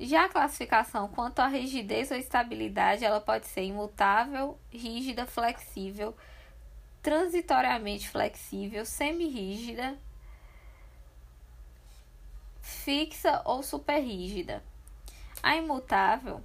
Já 0.00 0.26
a 0.26 0.28
classificação 0.28 1.08
quanto 1.08 1.40
à 1.40 1.48
rigidez 1.48 2.10
ou 2.10 2.16
estabilidade, 2.16 3.04
ela 3.04 3.20
pode 3.20 3.46
ser 3.46 3.62
imutável, 3.62 4.56
rígida, 4.70 5.26
flexível, 5.26 6.16
transitoriamente 7.02 8.08
flexível, 8.08 8.86
semi-rígida, 8.86 9.98
fixa 12.60 13.42
ou 13.44 13.62
superrígida. 13.62 14.62
A 15.42 15.56
imutável 15.56 16.42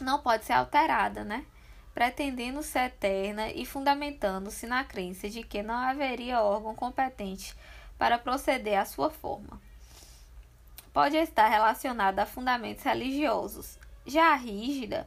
não 0.00 0.20
pode 0.20 0.44
ser 0.44 0.52
alterada, 0.52 1.24
né? 1.24 1.46
Pretendendo 1.94 2.62
ser 2.62 2.86
eterna 2.86 3.48
e 3.48 3.64
fundamentando-se 3.64 4.66
na 4.66 4.84
crença 4.84 5.30
de 5.30 5.42
que 5.42 5.62
não 5.62 5.74
haveria 5.74 6.42
órgão 6.42 6.74
competente 6.74 7.56
para 7.96 8.18
proceder 8.18 8.78
à 8.78 8.84
sua 8.84 9.08
forma. 9.08 9.58
Pode 10.96 11.14
estar 11.18 11.46
relacionada 11.48 12.22
a 12.22 12.26
fundamentos 12.26 12.82
religiosos. 12.82 13.78
Já 14.06 14.32
a 14.32 14.34
rígida, 14.34 15.06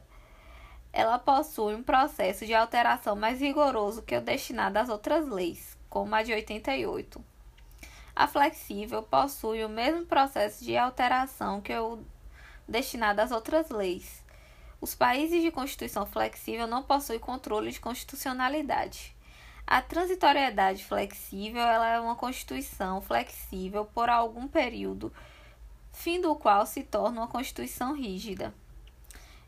ela 0.92 1.18
possui 1.18 1.74
um 1.74 1.82
processo 1.82 2.46
de 2.46 2.54
alteração 2.54 3.16
mais 3.16 3.40
rigoroso 3.40 4.00
que 4.00 4.16
o 4.16 4.20
destinado 4.20 4.78
às 4.78 4.88
outras 4.88 5.26
leis, 5.26 5.76
como 5.88 6.14
a 6.14 6.22
de 6.22 6.32
88. 6.32 7.20
A 8.14 8.28
flexível 8.28 9.02
possui 9.02 9.64
o 9.64 9.68
mesmo 9.68 10.06
processo 10.06 10.64
de 10.64 10.76
alteração 10.76 11.60
que 11.60 11.76
o 11.76 11.98
destinado 12.68 13.22
às 13.22 13.32
outras 13.32 13.68
leis, 13.68 14.24
os 14.80 14.94
países 14.94 15.42
de 15.42 15.50
constituição 15.50 16.06
flexível 16.06 16.68
não 16.68 16.84
possuem 16.84 17.18
controle 17.18 17.72
de 17.72 17.80
constitucionalidade. 17.80 19.12
A 19.66 19.82
transitoriedade 19.82 20.84
flexível 20.84 21.62
é 21.64 21.98
uma 21.98 22.14
constituição 22.14 23.00
flexível 23.00 23.84
por 23.86 24.08
algum 24.08 24.46
período, 24.46 25.12
fim 25.92 26.20
do 26.20 26.34
qual 26.34 26.66
se 26.66 26.82
torna 26.82 27.20
uma 27.20 27.28
constituição 27.28 27.94
rígida. 27.94 28.54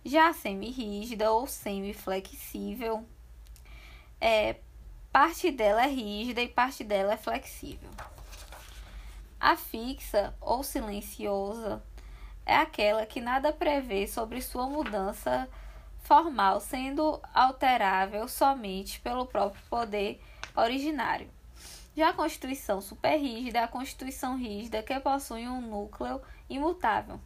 Já 0.05 0.33
semi-rígida 0.33 1.31
ou 1.31 1.47
semi-flexível, 1.47 3.05
é, 4.21 4.57
parte 5.13 5.51
dela 5.51 5.85
é 5.85 5.89
rígida 5.89 6.41
e 6.41 6.49
parte 6.49 6.83
dela 6.83 7.15
é 7.15 7.17
flexível. 7.17 7.91
A 9.39 9.57
fixa 9.57 10.35
ou 10.41 10.63
silenciosa 10.63 11.83
é 12.47 12.57
aquela 12.57 13.07
que 13.07 13.21
nada 13.21 13.53
prevê 13.53 14.07
sobre 14.07 14.41
sua 14.41 14.67
mudança 14.69 15.49
formal, 16.03 16.61
sendo 16.61 17.21
alterável 17.33 18.29
somente 18.29 19.01
pelo 19.01 19.27
próprio 19.27 19.63
poder 19.69 20.21
originário. 20.55 21.29
Já 21.97 22.11
a 22.11 22.13
Constituição 22.13 22.81
superrígida 22.81 23.59
é 23.59 23.63
a 23.63 23.69
Constituição 23.69 24.37
rígida 24.37 24.83
que 24.83 24.99
possui 25.01 25.47
um 25.47 25.61
núcleo 25.61 26.21
imutável. 26.49 27.21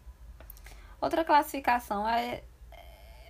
Outra 1.00 1.24
classificação 1.24 2.08
é, 2.08 2.42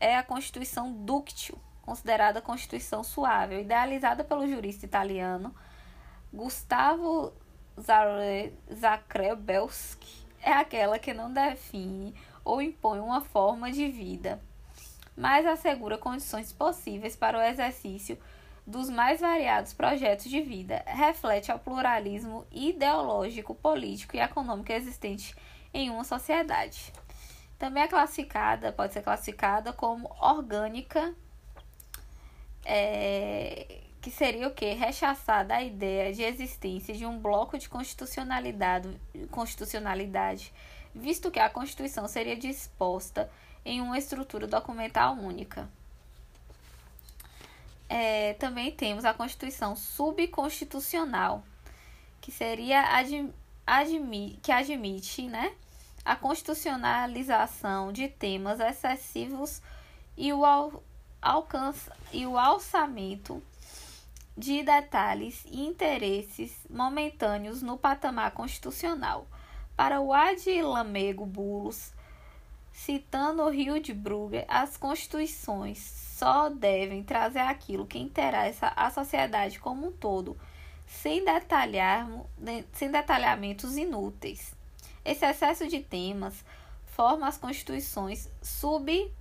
é 0.00 0.16
a 0.16 0.22
Constituição 0.22 0.92
dúctil, 0.92 1.58
considerada 1.82 2.40
Constituição 2.40 3.04
suave, 3.04 3.60
idealizada 3.60 4.24
pelo 4.24 4.46
jurista 4.46 4.86
italiano 4.86 5.54
Gustavo 6.32 7.32
Zacrebelski 8.70 10.26
é 10.42 10.52
aquela 10.52 10.98
que 10.98 11.14
não 11.14 11.32
define 11.32 12.14
ou 12.44 12.60
impõe 12.60 13.00
uma 13.00 13.22
forma 13.22 13.72
de 13.72 13.88
vida, 13.88 14.42
mas 15.16 15.46
assegura 15.46 15.96
condições 15.96 16.52
possíveis 16.52 17.16
para 17.16 17.38
o 17.38 17.42
exercício 17.42 18.18
dos 18.66 18.90
mais 18.90 19.20
variados 19.20 19.72
projetos 19.72 20.28
de 20.28 20.40
vida, 20.40 20.82
reflete 20.86 21.52
ao 21.52 21.58
pluralismo 21.58 22.44
ideológico, 22.50 23.54
político 23.54 24.16
e 24.16 24.20
econômico 24.20 24.72
existente 24.72 25.36
em 25.72 25.88
uma 25.88 26.02
sociedade. 26.02 26.92
Também 27.58 27.84
é 27.84 27.88
classificada, 27.88 28.72
pode 28.72 28.92
ser 28.92 29.02
classificada 29.02 29.72
como 29.72 30.14
orgânica, 30.20 31.14
é, 32.64 33.82
que 34.00 34.10
seria 34.10 34.48
o 34.48 34.54
que? 34.54 34.72
Rechaçada 34.72 35.54
a 35.54 35.62
ideia 35.62 36.12
de 36.12 36.22
existência 36.22 36.92
de 36.92 37.06
um 37.06 37.18
bloco 37.18 37.56
de 37.56 37.68
constitucionalidade, 37.68 39.00
constitucionalidade, 39.30 40.52
visto 40.94 41.30
que 41.30 41.38
a 41.38 41.48
Constituição 41.48 42.08
seria 42.08 42.36
disposta 42.36 43.30
em 43.64 43.80
uma 43.80 43.96
estrutura 43.96 44.46
documental 44.46 45.14
única. 45.14 45.68
É, 47.88 48.34
também 48.34 48.70
temos 48.72 49.04
a 49.04 49.14
Constituição 49.14 49.76
subconstitucional, 49.76 51.44
que 52.20 52.32
seria 52.32 52.84
admi, 53.66 54.38
que 54.42 54.50
admite 54.50 55.28
né, 55.28 55.54
a 56.04 56.16
constitucionalização 56.16 57.92
de 57.92 58.08
temas 58.08 58.60
excessivos 58.60 59.62
e 60.16 60.32
o, 60.32 60.44
al, 60.44 60.82
alcance, 61.20 61.90
e 62.12 62.26
o 62.26 62.38
alçamento 62.38 63.42
de 64.36 64.62
detalhes 64.62 65.44
e 65.46 65.64
interesses 65.64 66.52
momentâneos 66.68 67.62
no 67.62 67.78
patamar 67.78 68.32
constitucional. 68.32 69.26
Para 69.76 70.00
o 70.00 70.12
Ad 70.12 70.62
Lamego 70.62 71.26
Bulos, 71.26 71.92
citando 72.72 73.42
o 73.42 73.50
Rio 73.50 73.80
de 73.80 73.92
Brugge, 73.92 74.44
as 74.48 74.76
constituições 74.76 76.05
só 76.16 76.48
devem 76.48 77.02
trazer 77.02 77.40
aquilo 77.40 77.86
que 77.86 77.98
interessa 77.98 78.68
à 78.74 78.90
sociedade 78.90 79.60
como 79.60 79.88
um 79.88 79.92
todo, 79.92 80.34
sem, 80.86 81.22
detalhar, 81.22 82.08
sem 82.72 82.90
detalhamentos 82.90 83.76
inúteis. 83.76 84.54
Esse 85.04 85.26
excesso 85.26 85.68
de 85.68 85.80
temas 85.80 86.42
forma 86.86 87.28
as 87.28 87.36
constituições 87.36 88.30
sub, 88.40 89.12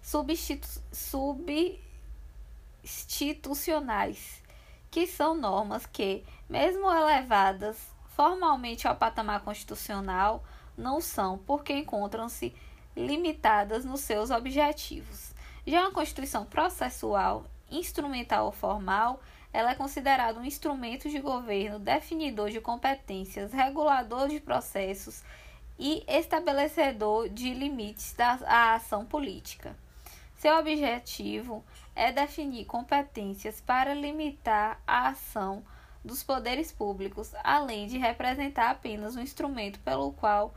substitu, 0.00 0.68
sub 0.92 1.80
institucionais, 2.84 4.40
que 4.92 5.08
são 5.08 5.34
normas 5.34 5.84
que, 5.84 6.22
mesmo 6.48 6.88
elevadas 6.92 7.76
formalmente 8.14 8.86
ao 8.86 8.94
patamar 8.94 9.40
constitucional, 9.40 10.44
não 10.78 11.00
são, 11.00 11.38
porque 11.38 11.72
encontram-se 11.72 12.54
limitadas 12.96 13.84
nos 13.84 14.02
seus 14.02 14.30
objetivos. 14.30 15.33
Já 15.66 15.80
uma 15.80 15.92
Constituição 15.92 16.44
processual, 16.44 17.44
instrumental 17.70 18.46
ou 18.46 18.52
formal, 18.52 19.20
ela 19.52 19.70
é 19.70 19.74
considerada 19.74 20.38
um 20.38 20.44
instrumento 20.44 21.08
de 21.08 21.18
governo 21.20 21.78
definidor 21.78 22.50
de 22.50 22.60
competências, 22.60 23.52
regulador 23.52 24.28
de 24.28 24.40
processos 24.40 25.22
e 25.78 26.04
estabelecedor 26.06 27.28
de 27.28 27.54
limites 27.54 28.12
da 28.12 28.74
ação 28.74 29.06
política. 29.06 29.74
Seu 30.36 30.58
objetivo 30.58 31.64
é 31.96 32.12
definir 32.12 32.66
competências 32.66 33.60
para 33.60 33.94
limitar 33.94 34.82
a 34.86 35.08
ação 35.08 35.64
dos 36.04 36.22
poderes 36.22 36.70
públicos, 36.70 37.32
além 37.42 37.86
de 37.86 37.96
representar 37.96 38.70
apenas 38.70 39.16
um 39.16 39.22
instrumento 39.22 39.80
pelo 39.80 40.12
qual 40.12 40.54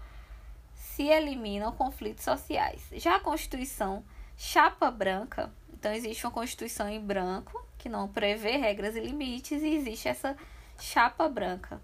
se 0.74 1.04
eliminam 1.04 1.72
conflitos 1.72 2.26
sociais. 2.26 2.84
Já 2.93 3.15
a 3.15 3.22
Constituição 3.22 4.04
chapa 4.38 4.91
branca, 4.91 5.52
então 5.73 5.91
existe 5.91 6.26
uma 6.26 6.32
Constituição 6.32 6.88
em 6.88 7.02
branco, 7.02 7.65
que 7.78 7.89
não 7.89 8.08
prevê 8.08 8.58
regras 8.58 8.95
e 8.95 9.00
limites, 9.00 9.63
e 9.63 9.76
existe 9.76 10.08
essa 10.08 10.38
chapa 10.80 11.28
branca, 11.28 11.82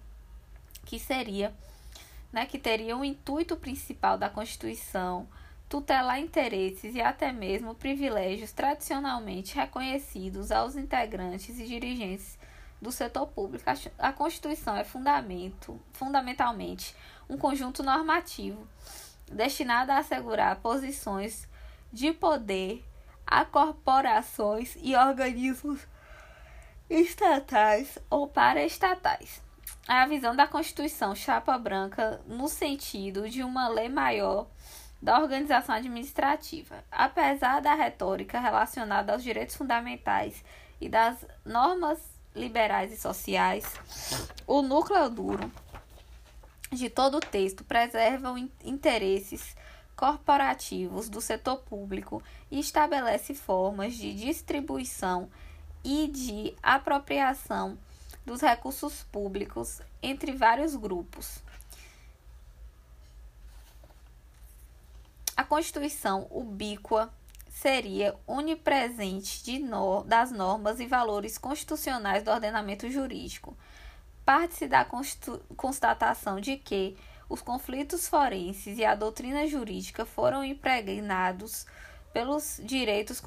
que 0.85 0.99
seria, 0.99 1.53
né, 2.31 2.45
que 2.45 2.59
teria 2.59 2.95
um 2.95 3.03
intuito 3.03 3.57
principal 3.57 4.17
da 4.17 4.29
Constituição 4.29 5.27
tutelar 5.67 6.19
interesses 6.19 6.93
e 6.93 7.01
até 7.01 7.31
mesmo 7.31 7.73
privilégios 7.73 8.51
tradicionalmente 8.51 9.55
reconhecidos 9.55 10.51
aos 10.51 10.75
integrantes 10.75 11.57
e 11.57 11.65
dirigentes 11.65 12.37
do 12.79 12.91
setor 12.91 13.25
público. 13.25 13.65
A 13.97 14.13
Constituição 14.13 14.75
é 14.75 14.83
fundamento, 14.83 15.79
fundamentalmente 15.93 16.95
um 17.27 17.37
conjunto 17.37 17.81
normativo 17.81 18.67
destinado 19.31 19.91
a 19.91 19.97
assegurar 19.97 20.57
posições 20.57 21.47
de 21.93 22.11
poder 22.11 22.83
a 23.25 23.45
corporações 23.45 24.75
e 24.81 24.95
organismos 24.95 25.79
estatais 26.89 27.99
ou 28.09 28.27
paraestatais. 28.27 29.41
A 29.87 30.05
visão 30.07 30.35
da 30.35 30.47
Constituição 30.47 31.15
Chapa 31.15 31.57
Branca 31.57 32.19
no 32.25 32.47
sentido 32.47 33.29
de 33.29 33.43
uma 33.43 33.67
lei 33.67 33.89
maior 33.89 34.47
da 35.01 35.19
organização 35.19 35.75
administrativa. 35.75 36.83
Apesar 36.91 37.61
da 37.61 37.75
retórica 37.75 38.39
relacionada 38.39 39.13
aos 39.13 39.21
direitos 39.21 39.55
fundamentais 39.55 40.43
e 40.81 40.89
das 40.89 41.25
normas 41.45 41.99
liberais 42.35 42.91
e 42.91 42.97
sociais, 42.97 43.65
o 44.47 44.61
núcleo 44.61 45.09
duro 45.09 45.51
de 46.71 46.89
todo 46.89 47.17
o 47.17 47.19
texto 47.19 47.63
preserva 47.63 48.33
interesses 48.63 49.55
corporativos 50.03 51.07
do 51.07 51.21
setor 51.21 51.59
público 51.59 52.21
e 52.51 52.59
estabelece 52.59 53.33
formas 53.33 53.95
de 53.95 54.13
distribuição 54.13 55.29
e 55.81 56.09
de 56.09 56.53
apropriação 56.61 57.77
dos 58.25 58.41
recursos 58.41 59.03
públicos 59.03 59.81
entre 60.01 60.33
vários 60.33 60.75
grupos. 60.75 61.41
A 65.37 65.45
Constituição 65.45 66.27
ubíqua 66.29 67.09
seria 67.49 68.13
onipresente 68.27 69.41
de 69.41 69.59
no, 69.59 70.03
das 70.03 70.33
normas 70.33 70.81
e 70.81 70.85
valores 70.85 71.37
constitucionais 71.37 72.23
do 72.23 72.31
ordenamento 72.31 72.91
jurídico. 72.91 73.55
Parte-se 74.25 74.67
da 74.67 74.85
constatação 75.55 76.41
de 76.41 76.57
que 76.57 76.97
os 77.33 77.41
conflitos 77.41 78.07
forenses 78.07 78.77
e 78.77 78.85
a 78.85 78.93
doutrina 78.93 79.47
jurídica 79.47 80.05
foram 80.05 80.43
impregnados 80.43 81.65
pelos 82.13 82.61
direitos 82.63 83.19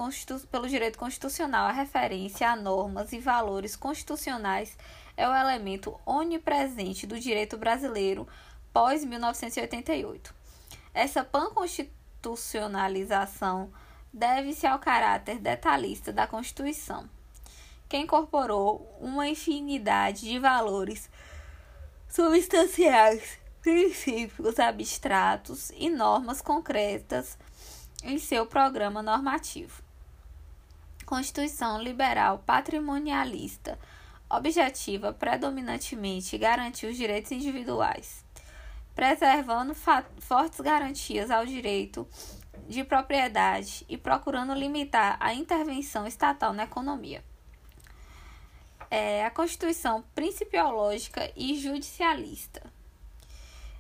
pelo 0.49 0.69
direito 0.69 0.97
constitucional. 0.97 1.67
A 1.67 1.73
referência 1.73 2.49
a 2.49 2.55
normas 2.55 3.13
e 3.13 3.19
valores 3.19 3.75
constitucionais 3.75 4.79
é 5.17 5.29
o 5.29 5.35
elemento 5.35 5.99
onipresente 6.07 7.05
do 7.05 7.19
direito 7.19 7.59
brasileiro 7.59 8.29
pós 8.73 9.05
1988. 9.05 10.33
Essa 10.95 11.25
panconstitucionalização 11.25 13.73
deve-se 14.13 14.69
ao 14.69 14.79
caráter 14.79 15.41
detalhista 15.41 16.13
da 16.13 16.29
Constituição, 16.29 17.11
que 17.89 17.97
incorporou 17.97 18.97
uma 19.01 19.27
infinidade 19.27 20.21
de 20.21 20.39
valores 20.39 21.11
substanciais 22.09 23.45
princípios 23.67 24.61
abstratos 24.61 25.73
e 25.75 25.91
normas 25.91 26.41
concretas 26.41 27.37
em 28.01 28.17
seu 28.17 28.47
programa 28.47 29.03
normativo. 29.03 29.83
Constituição 31.05 31.83
liberal 31.83 32.45
patrimonialista 32.47 33.77
objetiva 34.31 35.13
predominantemente 35.13 36.39
garantir 36.39 36.87
os 36.87 36.97
direitos 36.97 37.33
individuais, 37.33 38.25
preservando 38.95 39.75
fortes 39.75 40.61
garantias 40.61 41.29
ao 41.29 41.45
direito 41.45 42.07
de 42.69 42.85
propriedade 42.85 43.85
e 43.89 43.99
procurando 43.99 44.55
limitar 44.55 45.17
a 45.19 45.35
intervenção 45.35 46.07
estatal 46.07 46.53
na 46.53 46.63
economia. 46.63 47.25
É 48.89 49.25
a 49.25 49.31
Constituição 49.33 50.05
principiológica 50.15 51.33
e 51.35 51.59
judicialista 51.59 52.76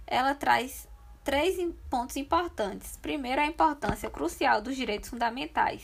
ela 0.06 0.34
traz 0.34 0.88
três 1.24 1.56
pontos 1.90 2.16
importantes. 2.16 2.96
Primeiro, 3.02 3.40
a 3.40 3.46
importância 3.46 4.08
crucial 4.08 4.62
dos 4.62 4.76
direitos 4.76 5.10
fundamentais, 5.10 5.82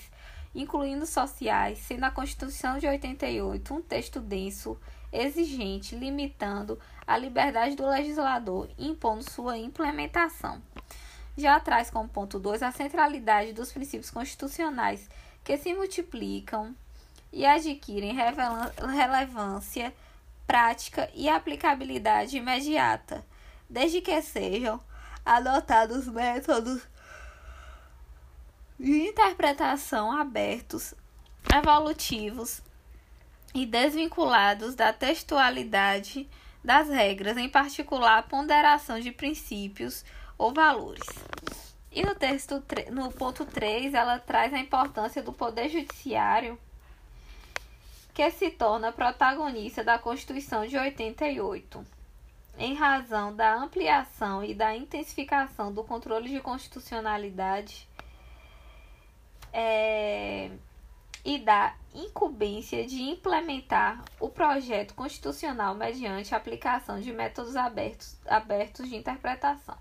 incluindo 0.55 1.05
sociais, 1.05 1.79
sendo 1.79 2.05
a 2.05 2.11
Constituição 2.11 2.79
de 2.79 2.87
88 2.87 3.75
um 3.75 3.83
texto 3.83 4.21
denso, 4.21 4.79
exigente, 5.13 5.97
limitando 5.97 6.79
a 7.07 7.19
liberdade 7.19 7.75
do 7.75 7.87
legislador 7.87 8.69
e 8.79 8.87
impondo 8.87 9.29
sua 9.29 9.59
implementação. 9.59 10.63
Já 11.37 11.59
traz 11.59 11.91
como 11.91 12.09
ponto 12.09 12.39
2 12.39 12.63
a 12.63 12.71
centralidade 12.71 13.53
dos 13.53 13.73
princípios 13.73 14.11
constitucionais 14.11 15.09
que 15.43 15.57
se 15.57 15.75
multiplicam 15.75 16.75
e 17.33 17.45
adquirem 17.45 18.15
relevância 18.15 19.93
prática 20.47 21.11
e 21.15 21.29
aplicabilidade 21.29 22.37
imediata 22.37 23.25
desde 23.73 24.03
que 24.03 24.21
sejam 24.21 24.79
adotados 25.25 26.07
métodos 26.07 26.83
de 28.79 29.09
interpretação 29.09 30.13
abertos, 30.13 30.93
evolutivos 31.55 32.61
e 33.55 33.65
desvinculados 33.65 34.75
da 34.75 34.93
textualidade 34.93 36.29
das 36.63 36.89
regras, 36.91 37.39
em 37.39 37.49
particular 37.49 38.19
a 38.19 38.23
ponderação 38.23 39.01
de 39.01 39.11
princípios 39.11 40.05
ou 40.37 40.53
valores. 40.53 41.09
E 41.91 42.05
no 42.05 42.15
texto 42.15 42.63
no 42.91 43.11
ponto 43.11 43.47
3, 43.47 43.95
ela 43.95 44.19
traz 44.19 44.53
a 44.53 44.59
importância 44.59 45.23
do 45.23 45.33
poder 45.33 45.71
judiciário 45.71 46.59
que 48.13 48.31
se 48.33 48.51
torna 48.51 48.93
protagonista 48.93 49.83
da 49.83 49.99
Constituição 49.99 50.67
de 50.67 50.77
88 50.77 52.02
em 52.59 52.75
razão 52.75 53.35
da 53.35 53.55
ampliação 53.55 54.45
e 54.45 54.55
da 54.55 54.75
intensificação 54.75 55.73
do 55.73 55.83
controle 55.83 56.29
de 56.29 56.41
constitucionalidade 56.41 57.88
é, 59.53 60.51
e 61.25 61.38
da 61.38 61.75
incumbência 61.95 62.87
de 62.87 63.03
implementar 63.03 64.03
o 64.19 64.29
projeto 64.29 64.95
constitucional 64.95 65.75
mediante 65.75 66.35
a 66.35 66.38
aplicação 66.38 67.01
de 67.01 67.12
métodos 67.12 67.57
abertos, 67.57 68.17
abertos 68.27 68.88
de 68.88 68.97
interpretação. 68.97 69.77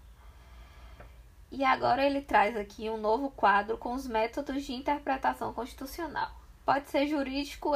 E 1.51 1.63
agora 1.65 2.05
ele 2.05 2.21
traz 2.21 2.55
aqui 2.55 2.89
um 2.89 2.97
novo 2.97 3.29
quadro 3.29 3.77
com 3.77 3.93
os 3.93 4.07
métodos 4.07 4.63
de 4.63 4.73
interpretação 4.73 5.53
constitucional. 5.53 6.31
Pode 6.65 6.89
ser 6.89 7.07
jurídico, 7.07 7.71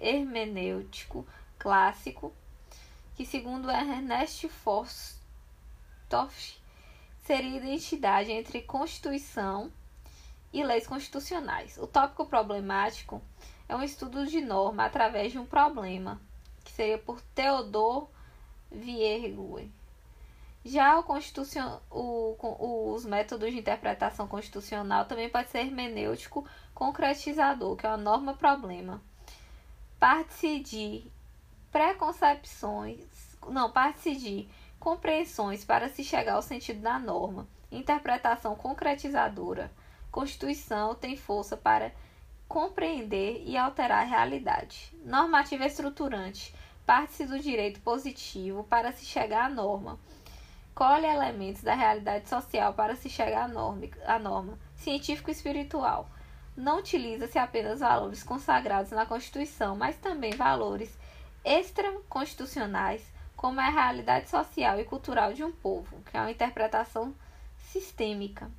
hermenêutico, 0.00 1.24
clássico, 1.58 2.32
que, 3.16 3.24
segundo 3.24 3.70
Ernest 3.70 4.46
Forstoff, 4.48 5.16
seria 7.24 7.56
identidade 7.56 8.30
entre 8.30 8.62
Constituição 8.62 9.72
e 10.52 10.62
leis 10.62 10.86
constitucionais. 10.86 11.78
O 11.78 11.86
tópico 11.86 12.26
problemático 12.26 13.20
é 13.68 13.74
um 13.74 13.82
estudo 13.82 14.26
de 14.26 14.40
norma 14.40 14.84
através 14.84 15.32
de 15.32 15.38
um 15.38 15.46
problema, 15.46 16.20
que 16.62 16.70
seria 16.70 16.98
por 16.98 17.20
Theodor 17.34 18.08
Viergue. 18.70 19.72
Já 20.64 20.98
o 20.98 21.02
constitucion... 21.04 21.78
o, 21.90 22.36
os 22.92 23.04
métodos 23.04 23.50
de 23.50 23.58
interpretação 23.58 24.26
constitucional 24.26 25.04
também 25.04 25.28
pode 25.28 25.48
ser 25.48 25.60
hermenêutico 25.60 26.46
concretizador, 26.74 27.76
que 27.76 27.86
é 27.86 27.88
uma 27.88 27.96
norma-problema. 27.96 29.00
Parte-se 29.98 30.60
de 30.60 31.15
preconcepções, 31.70 33.36
não, 33.48 33.70
parte-se 33.70 34.16
de 34.16 34.48
compreensões 34.78 35.64
para 35.64 35.88
se 35.88 36.04
chegar 36.04 36.34
ao 36.34 36.42
sentido 36.42 36.80
da 36.80 36.98
norma, 36.98 37.48
interpretação 37.70 38.54
concretizadora. 38.54 39.70
Constituição 40.10 40.94
tem 40.94 41.16
força 41.16 41.56
para 41.56 41.92
compreender 42.48 43.42
e 43.44 43.56
alterar 43.56 44.02
a 44.02 44.08
realidade. 44.08 44.92
Normativa 45.04 45.66
estruturante, 45.66 46.54
parte-se 46.86 47.26
do 47.26 47.38
direito 47.38 47.80
positivo 47.80 48.64
para 48.64 48.92
se 48.92 49.04
chegar 49.04 49.46
à 49.46 49.48
norma. 49.48 49.98
Colhe 50.74 51.06
elementos 51.06 51.62
da 51.62 51.74
realidade 51.74 52.28
social 52.28 52.74
para 52.74 52.94
se 52.94 53.08
chegar 53.08 53.44
à 53.44 53.48
norma. 53.48 53.88
À 54.06 54.18
norma. 54.18 54.58
Científico 54.74 55.30
espiritual. 55.30 56.08
Não 56.56 56.78
utiliza-se 56.78 57.38
apenas 57.38 57.80
valores 57.80 58.22
consagrados 58.22 58.92
na 58.92 59.04
Constituição, 59.04 59.74
mas 59.76 59.96
também 59.96 60.32
valores 60.32 60.96
extraconstitucionais, 61.46 63.02
como 63.36 63.60
é 63.60 63.66
a 63.66 63.70
realidade 63.70 64.28
social 64.28 64.80
e 64.80 64.84
cultural 64.84 65.32
de 65.32 65.44
um 65.44 65.52
povo, 65.52 66.02
que 66.10 66.16
é 66.16 66.20
uma 66.20 66.30
interpretação 66.30 67.14
sistêmica. 67.70 68.50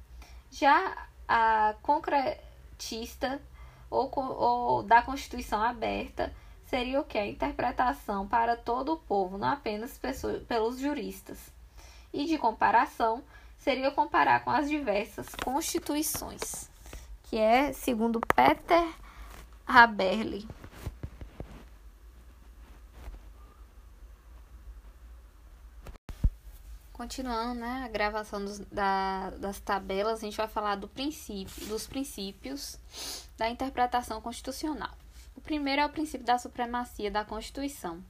Já 0.50 1.08
a 1.28 1.76
concretista 1.82 3.41
ou, 3.89 4.10
ou 4.15 4.84
da 4.84 5.02
Constituição 5.02 5.62
aberta 5.62 6.34
seria 6.65 7.02
o 7.02 7.04
que? 7.04 7.17
A 7.17 7.28
interpretação 7.28 8.28
para 8.28 8.56
todo 8.56 8.93
o 8.93 8.97
povo, 8.97 9.38
não 9.38 9.50
apenas 9.50 10.00
pelos 10.47 10.80
juristas. 10.80 11.38
E 12.13 12.26
de 12.26 12.38
comparação, 12.38 13.21
seria 13.58 13.91
comparar 13.91 14.43
com 14.43 14.50
as 14.50 14.69
diversas 14.69 15.28
constituições, 15.43 16.69
que 17.23 17.38
é 17.38 17.73
segundo 17.73 18.21
Peter 18.36 18.88
Haberle. 19.65 20.47
Continuando 26.97 27.60
né, 27.60 27.83
a 27.86 27.88
gravação 27.88 28.43
dos, 28.43 28.57
da, 28.57 29.29
das 29.38 29.60
tabelas, 29.60 30.17
a 30.17 30.25
gente 30.25 30.36
vai 30.36 30.47
falar 30.47 30.73
do 30.73 30.88
princípio, 30.88 31.67
dos 31.67 31.86
princípios 31.86 32.79
da 33.38 33.47
interpretação 33.47 34.19
constitucional. 34.19 34.89
O 35.36 35.39
primeiro 35.39 35.83
é 35.83 35.86
o 35.86 35.89
princípio 35.89 36.25
da 36.25 36.39
supremacia 36.39 37.12
da 37.12 37.23
Constituição, 37.23 38.03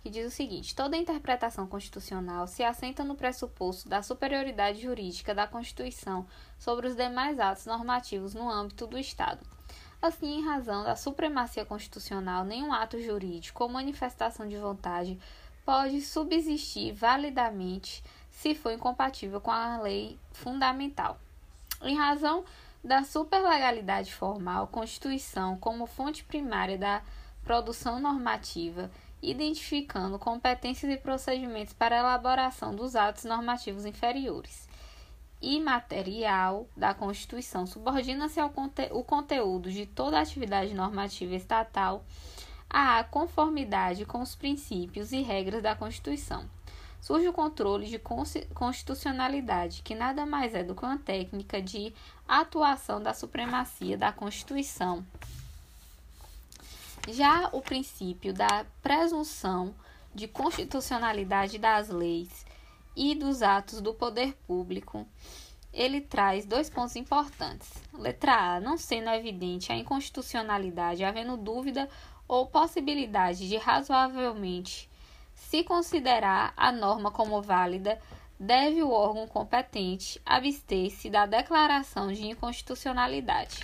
que 0.00 0.08
diz 0.08 0.24
o 0.24 0.30
seguinte: 0.30 0.76
toda 0.76 0.96
interpretação 0.96 1.66
constitucional 1.66 2.46
se 2.46 2.62
assenta 2.62 3.02
no 3.02 3.16
pressuposto 3.16 3.88
da 3.88 4.00
superioridade 4.00 4.80
jurídica 4.80 5.34
da 5.34 5.48
Constituição 5.48 6.24
sobre 6.56 6.86
os 6.86 6.94
demais 6.94 7.40
atos 7.40 7.66
normativos 7.66 8.32
no 8.32 8.48
âmbito 8.48 8.86
do 8.86 8.96
Estado. 8.96 9.44
Assim, 10.00 10.38
em 10.38 10.44
razão 10.44 10.84
da 10.84 10.94
supremacia 10.94 11.64
constitucional, 11.64 12.44
nenhum 12.44 12.72
ato 12.72 13.02
jurídico 13.02 13.64
ou 13.64 13.68
manifestação 13.68 14.46
de 14.46 14.56
vontade 14.56 15.18
pode 15.64 16.00
subsistir 16.00 16.92
validamente 16.92 18.02
se 18.40 18.54
for 18.54 18.72
incompatível 18.72 19.38
com 19.38 19.50
a 19.50 19.76
lei 19.82 20.18
fundamental. 20.32 21.20
Em 21.82 21.94
razão 21.94 22.42
da 22.82 23.04
superlegalidade 23.04 24.14
formal, 24.14 24.66
Constituição 24.68 25.58
como 25.58 25.84
fonte 25.84 26.24
primária 26.24 26.78
da 26.78 27.02
produção 27.44 28.00
normativa, 28.00 28.90
identificando 29.20 30.18
competências 30.18 30.90
e 30.90 30.96
procedimentos 30.96 31.74
para 31.74 31.98
elaboração 31.98 32.74
dos 32.74 32.96
atos 32.96 33.24
normativos 33.24 33.84
inferiores. 33.84 34.66
E 35.42 35.60
material 35.60 36.66
da 36.74 36.94
Constituição 36.94 37.66
subordina-se 37.66 38.40
ao 38.40 38.48
conte 38.48 38.88
o 38.90 39.04
conteúdo 39.04 39.70
de 39.70 39.84
toda 39.84 40.18
atividade 40.18 40.72
normativa 40.72 41.34
estatal 41.34 42.06
à 42.70 43.04
conformidade 43.04 44.06
com 44.06 44.22
os 44.22 44.34
princípios 44.34 45.12
e 45.12 45.20
regras 45.20 45.62
da 45.62 45.76
Constituição 45.76 46.48
surge 47.00 47.26
o 47.28 47.32
controle 47.32 47.86
de 47.86 47.98
constitucionalidade, 48.54 49.82
que 49.82 49.94
nada 49.94 50.26
mais 50.26 50.54
é 50.54 50.62
do 50.62 50.74
que 50.74 50.84
uma 50.84 50.98
técnica 50.98 51.60
de 51.60 51.92
atuação 52.28 53.02
da 53.02 53.14
supremacia 53.14 53.96
da 53.96 54.12
Constituição. 54.12 55.04
Já 57.08 57.48
o 57.52 57.62
princípio 57.62 58.34
da 58.34 58.66
presunção 58.82 59.74
de 60.14 60.28
constitucionalidade 60.28 61.58
das 61.58 61.88
leis 61.88 62.44
e 62.94 63.14
dos 63.14 63.42
atos 63.42 63.80
do 63.80 63.94
poder 63.94 64.34
público, 64.46 65.06
ele 65.72 66.00
traz 66.00 66.44
dois 66.44 66.68
pontos 66.68 66.96
importantes. 66.96 67.70
Letra 67.94 68.56
A, 68.56 68.60
não 68.60 68.76
sendo 68.76 69.08
evidente 69.10 69.72
a 69.72 69.76
inconstitucionalidade, 69.76 71.04
havendo 71.04 71.36
dúvida 71.36 71.88
ou 72.28 72.46
possibilidade 72.46 73.48
de 73.48 73.56
razoavelmente 73.56 74.89
se 75.40 75.64
considerar 75.64 76.52
a 76.56 76.70
norma 76.70 77.10
como 77.10 77.40
válida, 77.40 78.00
deve 78.38 78.82
o 78.82 78.90
órgão 78.90 79.26
competente 79.26 80.20
abster-se 80.24 81.10
da 81.10 81.26
declaração 81.26 82.12
de 82.12 82.26
inconstitucionalidade. 82.26 83.62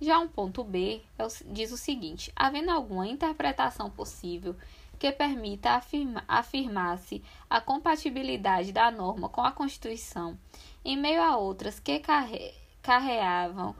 Já 0.00 0.18
um 0.18 0.28
ponto 0.28 0.64
B 0.64 1.02
é 1.18 1.26
diz 1.46 1.70
o 1.70 1.76
seguinte: 1.76 2.32
havendo 2.34 2.70
alguma 2.70 3.06
interpretação 3.06 3.90
possível 3.90 4.56
que 4.98 5.12
permita 5.12 5.72
afirma, 5.72 6.24
afirmar-se 6.26 7.22
a 7.50 7.60
compatibilidade 7.60 8.72
da 8.72 8.90
norma 8.90 9.28
com 9.28 9.42
a 9.42 9.52
Constituição, 9.52 10.38
em 10.84 10.96
meio 10.96 11.20
a 11.20 11.36
outras 11.36 11.78
que 11.78 11.98
carre, 11.98 12.54
carreavam 12.80 13.74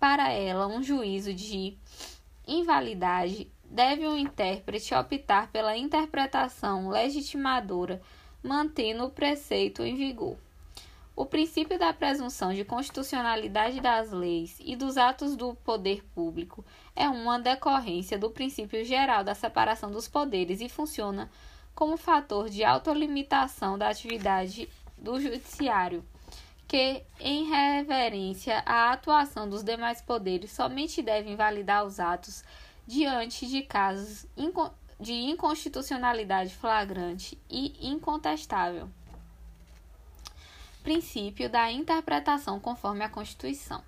para 0.00 0.32
ela 0.32 0.66
um 0.66 0.82
juízo 0.82 1.32
de 1.32 1.76
invalidade, 2.46 3.50
deve 3.76 4.06
o 4.06 4.16
intérprete 4.16 4.94
optar 4.94 5.48
pela 5.48 5.76
interpretação 5.76 6.88
legitimadora, 6.88 8.00
mantendo 8.42 9.04
o 9.04 9.10
preceito 9.10 9.82
em 9.82 9.94
vigor. 9.94 10.38
O 11.14 11.26
princípio 11.26 11.78
da 11.78 11.92
presunção 11.92 12.54
de 12.54 12.64
constitucionalidade 12.64 13.78
das 13.78 14.10
leis 14.12 14.56
e 14.64 14.74
dos 14.74 14.96
atos 14.96 15.36
do 15.36 15.54
poder 15.56 16.02
público 16.14 16.64
é 16.94 17.06
uma 17.06 17.38
decorrência 17.38 18.18
do 18.18 18.30
princípio 18.30 18.82
geral 18.82 19.22
da 19.22 19.34
separação 19.34 19.90
dos 19.90 20.08
poderes 20.08 20.62
e 20.62 20.70
funciona 20.70 21.30
como 21.74 21.98
fator 21.98 22.48
de 22.48 22.64
autolimitação 22.64 23.76
da 23.76 23.90
atividade 23.90 24.70
do 24.96 25.20
judiciário, 25.20 26.02
que, 26.66 27.02
em 27.20 27.44
reverência 27.44 28.62
à 28.64 28.92
atuação 28.92 29.46
dos 29.46 29.62
demais 29.62 30.00
poderes, 30.00 30.50
somente 30.50 31.02
deve 31.02 31.30
invalidar 31.30 31.84
os 31.84 32.00
atos 32.00 32.42
diante 32.86 33.46
de 33.46 33.62
casos 33.62 34.26
de 34.98 35.12
inconstitucionalidade 35.12 36.54
flagrante 36.54 37.38
e 37.50 37.88
incontestável. 37.88 38.88
Princípio 40.82 41.50
da 41.50 41.70
interpretação 41.70 42.60
conforme 42.60 43.02
a 43.04 43.08
Constituição. 43.08 43.82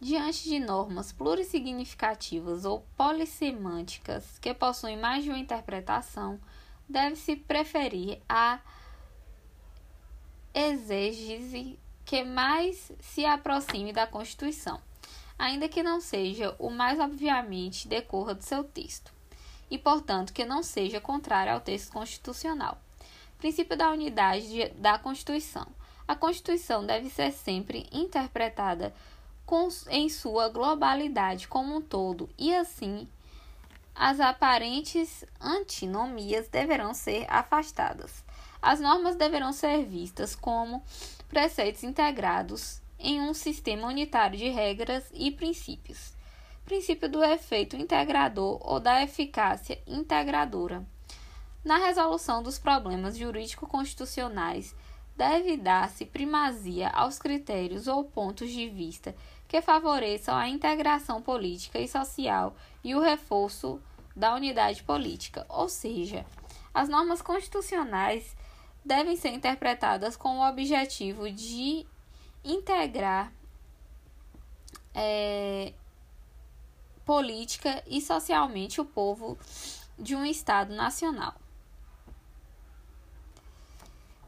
Diante 0.00 0.48
de 0.48 0.58
normas 0.58 1.12
plurissignificativas 1.12 2.64
ou 2.64 2.84
polissemânticas 2.96 4.38
que 4.38 4.52
possuem 4.52 4.96
mais 4.96 5.24
de 5.24 5.30
uma 5.30 5.38
interpretação, 5.38 6.40
deve-se 6.88 7.36
preferir 7.36 8.20
a 8.28 8.60
exegese 10.54 11.78
que 12.04 12.24
mais 12.24 12.90
se 13.00 13.24
aproxime 13.24 13.92
da 13.92 14.06
Constituição 14.06 14.80
ainda 15.38 15.68
que 15.68 15.82
não 15.82 16.00
seja 16.00 16.54
o 16.58 16.68
mais 16.68 16.98
obviamente 16.98 17.86
decorra 17.86 18.34
do 18.34 18.42
seu 18.42 18.64
texto, 18.64 19.12
e, 19.70 19.78
portanto, 19.78 20.32
que 20.32 20.44
não 20.44 20.62
seja 20.62 21.00
contrário 21.00 21.52
ao 21.52 21.60
texto 21.60 21.92
constitucional. 21.92 22.78
Princípio 23.38 23.76
da 23.76 23.90
unidade 23.90 24.48
de, 24.48 24.68
da 24.70 24.98
Constituição. 24.98 25.66
A 26.06 26.16
Constituição 26.16 26.84
deve 26.84 27.08
ser 27.08 27.30
sempre 27.32 27.86
interpretada 27.92 28.92
com, 29.46 29.68
em 29.88 30.08
sua 30.08 30.48
globalidade 30.48 31.46
como 31.46 31.76
um 31.76 31.80
todo, 31.80 32.28
e 32.36 32.54
assim 32.54 33.08
as 33.94 34.20
aparentes 34.20 35.24
antinomias 35.40 36.48
deverão 36.48 36.94
ser 36.94 37.26
afastadas. 37.28 38.24
As 38.62 38.80
normas 38.80 39.16
deverão 39.16 39.52
ser 39.52 39.84
vistas 39.84 40.36
como 40.36 40.82
preceitos 41.28 41.82
integrados 41.82 42.80
em 42.98 43.20
um 43.20 43.32
sistema 43.32 43.86
unitário 43.88 44.38
de 44.38 44.48
regras 44.48 45.04
e 45.14 45.30
princípios. 45.30 46.12
Princípio 46.64 47.08
do 47.08 47.22
efeito 47.22 47.76
integrador 47.76 48.58
ou 48.60 48.80
da 48.80 49.02
eficácia 49.02 49.80
integradora. 49.86 50.84
Na 51.64 51.78
resolução 51.78 52.42
dos 52.42 52.58
problemas 52.58 53.16
jurídico-constitucionais, 53.16 54.74
deve 55.16 55.56
dar-se 55.56 56.06
primazia 56.06 56.88
aos 56.90 57.18
critérios 57.18 57.88
ou 57.88 58.04
pontos 58.04 58.50
de 58.50 58.68
vista 58.68 59.14
que 59.48 59.60
favoreçam 59.60 60.36
a 60.36 60.48
integração 60.48 61.20
política 61.20 61.80
e 61.80 61.88
social 61.88 62.54
e 62.84 62.94
o 62.94 63.00
reforço 63.00 63.80
da 64.14 64.34
unidade 64.34 64.82
política, 64.82 65.44
ou 65.48 65.68
seja, 65.68 66.24
as 66.72 66.88
normas 66.88 67.20
constitucionais 67.20 68.36
devem 68.84 69.16
ser 69.16 69.30
interpretadas 69.30 70.16
com 70.16 70.38
o 70.38 70.48
objetivo 70.48 71.30
de 71.30 71.86
integrar 72.44 73.32
é, 74.94 75.72
política 77.04 77.82
e 77.86 78.00
socialmente 78.00 78.80
o 78.80 78.84
povo 78.84 79.38
de 79.98 80.14
um 80.14 80.24
Estado 80.24 80.74
nacional. 80.74 81.34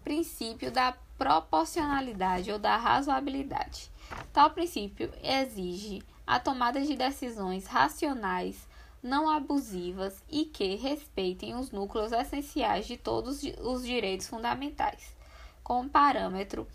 Princípio 0.02 0.70
da 0.70 0.96
proporcionalidade 1.18 2.50
ou 2.50 2.58
da 2.58 2.76
razoabilidade. 2.76 3.90
Tal 4.32 4.50
princípio 4.50 5.12
exige 5.22 6.02
a 6.26 6.40
tomada 6.40 6.80
de 6.80 6.96
decisões 6.96 7.66
racionais, 7.66 8.66
não 9.02 9.28
abusivas 9.28 10.22
e 10.30 10.44
que 10.44 10.76
respeitem 10.76 11.54
os 11.54 11.70
núcleos 11.70 12.12
essenciais 12.12 12.86
de 12.86 12.96
todos 12.96 13.42
os 13.60 13.82
direitos 13.82 14.26
fundamentais, 14.26 15.14
como 15.62 15.88
parâmetro 15.90 16.66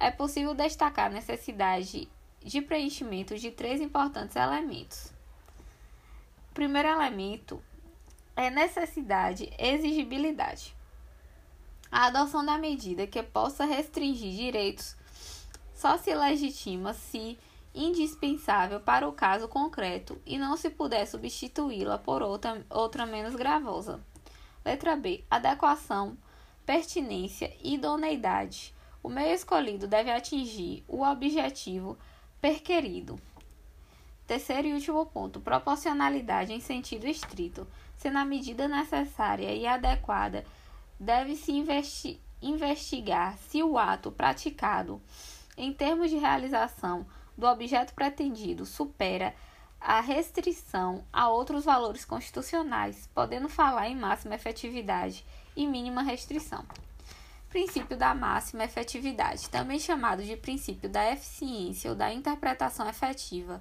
é 0.00 0.10
possível 0.10 0.54
destacar 0.54 1.06
a 1.06 1.14
necessidade 1.14 2.08
de 2.42 2.62
preenchimento 2.62 3.36
de 3.36 3.50
três 3.50 3.82
importantes 3.82 4.34
elementos. 4.34 5.12
O 6.50 6.54
primeiro 6.54 6.88
elemento 6.88 7.62
é 8.34 8.48
necessidade 8.48 9.52
exigibilidade. 9.58 10.74
A 11.92 12.06
adoção 12.06 12.42
da 12.42 12.56
medida 12.56 13.06
que 13.06 13.22
possa 13.22 13.66
restringir 13.66 14.32
direitos 14.32 14.96
só 15.74 15.98
se 15.98 16.14
legitima 16.14 16.94
se 16.94 17.38
indispensável 17.74 18.80
para 18.80 19.06
o 19.06 19.12
caso 19.12 19.48
concreto 19.48 20.20
e 20.24 20.38
não 20.38 20.56
se 20.56 20.70
puder 20.70 21.06
substituí-la 21.06 21.98
por 21.98 22.22
outra, 22.22 22.64
outra 22.70 23.04
menos 23.04 23.34
gravosa. 23.34 24.00
Letra 24.64 24.96
B. 24.96 25.24
Adequação, 25.30 26.16
pertinência 26.64 27.54
e 27.62 27.74
idoneidade 27.74 28.74
o 29.02 29.08
meio 29.08 29.34
escolhido 29.34 29.86
deve 29.86 30.10
atingir 30.10 30.84
o 30.86 31.02
objetivo 31.02 31.98
perquerido. 32.40 33.20
Terceiro 34.26 34.68
e 34.68 34.74
último 34.74 35.04
ponto: 35.06 35.40
proporcionalidade 35.40 36.52
em 36.52 36.60
sentido 36.60 37.06
estrito. 37.06 37.66
Sendo 37.96 38.18
a 38.18 38.24
medida 38.24 38.66
necessária 38.66 39.52
e 39.52 39.66
adequada, 39.66 40.44
deve-se 40.98 41.52
investigar 42.40 43.36
se 43.36 43.62
o 43.62 43.76
ato 43.76 44.10
praticado, 44.10 45.02
em 45.56 45.70
termos 45.70 46.08
de 46.08 46.16
realização 46.16 47.06
do 47.36 47.46
objeto 47.46 47.92
pretendido, 47.92 48.64
supera 48.64 49.34
a 49.80 50.00
restrição 50.00 51.04
a 51.12 51.28
outros 51.28 51.64
valores 51.64 52.04
constitucionais, 52.04 53.08
podendo 53.14 53.48
falar 53.48 53.88
em 53.88 53.96
máxima 53.96 54.34
efetividade 54.34 55.24
e 55.56 55.66
mínima 55.66 56.02
restrição. 56.02 56.64
Princípio 57.50 57.96
da 57.96 58.14
máxima 58.14 58.62
efetividade, 58.62 59.50
também 59.50 59.76
chamado 59.76 60.22
de 60.22 60.36
princípio 60.36 60.88
da 60.88 61.10
eficiência 61.10 61.90
ou 61.90 61.96
da 61.96 62.12
interpretação 62.14 62.88
efetiva, 62.88 63.60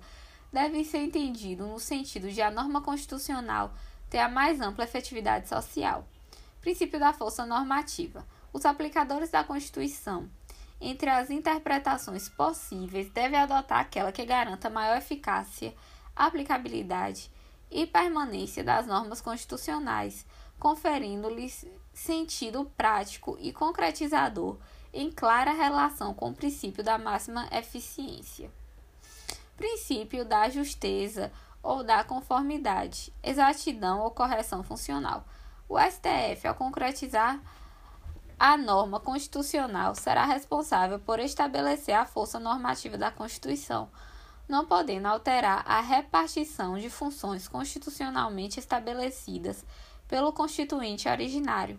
deve 0.54 0.86
ser 0.86 1.00
entendido 1.00 1.66
no 1.66 1.80
sentido 1.80 2.32
de 2.32 2.40
a 2.40 2.52
norma 2.52 2.84
constitucional 2.84 3.74
ter 4.08 4.20
a 4.20 4.30
mais 4.30 4.62
ampla 4.62 4.84
efetividade 4.84 5.50
social. 5.50 6.08
Princípio 6.62 7.00
da 7.00 7.14
força 7.14 7.48
normativa. 7.48 8.24
Os 8.54 8.64
aplicadores 8.64 9.32
da 9.32 9.44
Constituição, 9.44 10.30
entre 10.80 11.10
as 11.10 11.32
interpretações 11.32 12.30
possíveis, 12.30 13.10
devem 13.10 13.40
adotar 13.40 13.80
aquela 13.80 14.12
que 14.12 14.24
garanta 14.24 14.70
maior 14.70 14.98
eficácia, 14.98 15.74
aplicabilidade 16.16 17.32
e 17.72 17.88
permanência 17.88 18.64
das 18.64 18.86
normas 18.86 19.20
constitucionais, 19.20 20.28
conferindo-lhes 20.60 21.66
sentido 22.00 22.72
prático 22.78 23.38
e 23.40 23.52
concretizador 23.52 24.58
em 24.94 25.12
clara 25.12 25.52
relação 25.52 26.14
com 26.14 26.30
o 26.30 26.34
princípio 26.34 26.82
da 26.82 26.98
máxima 26.98 27.48
eficiência. 27.52 28.50
Princípio 29.58 30.24
da 30.24 30.50
justeza 30.50 31.30
ou 31.62 31.84
da 31.84 32.04
conformidade, 32.04 33.14
exatidão 33.22 34.00
ou 34.00 34.12
correção 34.12 34.64
funcional. 34.64 35.26
O 35.68 35.78
STF, 35.78 36.48
ao 36.48 36.56
concretizar 36.56 37.40
a 38.40 38.56
norma 38.56 39.02
constitucional, 39.02 39.94
será 39.94 40.24
responsável 40.24 41.00
por 41.00 41.20
estabelecer 41.20 41.94
a 41.94 42.06
força 42.06 42.40
normativa 42.40 42.98
da 42.98 43.12
Constituição, 43.12 43.90
não 44.48 44.66
podendo 44.66 45.08
alterar 45.08 45.64
a 45.68 45.82
repartição 45.82 46.78
de 46.78 46.90
funções 46.90 47.46
constitucionalmente 47.48 48.58
estabelecidas 48.58 49.66
pelo 50.08 50.32
constituinte 50.34 51.08
originário, 51.08 51.78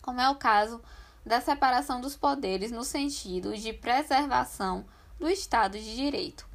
como 0.00 0.20
é 0.20 0.28
o 0.28 0.36
caso 0.36 0.80
da 1.24 1.40
separação 1.40 2.00
dos 2.00 2.16
poderes 2.16 2.70
no 2.70 2.84
sentido 2.84 3.56
de 3.56 3.72
preservação 3.72 4.84
do 5.18 5.28
Estado 5.28 5.78
de 5.78 5.94
Direito. 5.96 6.48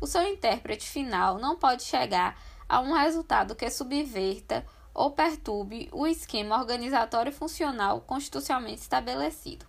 O 0.00 0.06
seu 0.06 0.22
intérprete 0.22 0.88
final 0.88 1.38
não 1.38 1.56
pode 1.56 1.82
chegar 1.82 2.36
a 2.68 2.80
um 2.80 2.92
resultado 2.92 3.54
que 3.54 3.68
subverta 3.70 4.64
ou 4.94 5.10
perturbe 5.10 5.88
o 5.92 6.06
esquema 6.06 6.58
organizatório 6.58 7.30
e 7.30 7.34
funcional 7.34 8.00
constitucionalmente 8.00 8.82
estabelecido. 8.82 9.66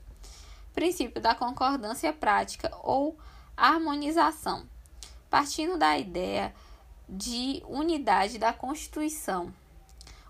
Princípio 0.73 1.21
da 1.21 1.35
concordância 1.35 2.11
prática 2.11 2.71
ou 2.81 3.17
harmonização. 3.55 4.67
Partindo 5.29 5.77
da 5.77 5.97
ideia 5.97 6.53
de 7.07 7.61
unidade 7.67 8.37
da 8.37 8.53
Constituição, 8.53 9.53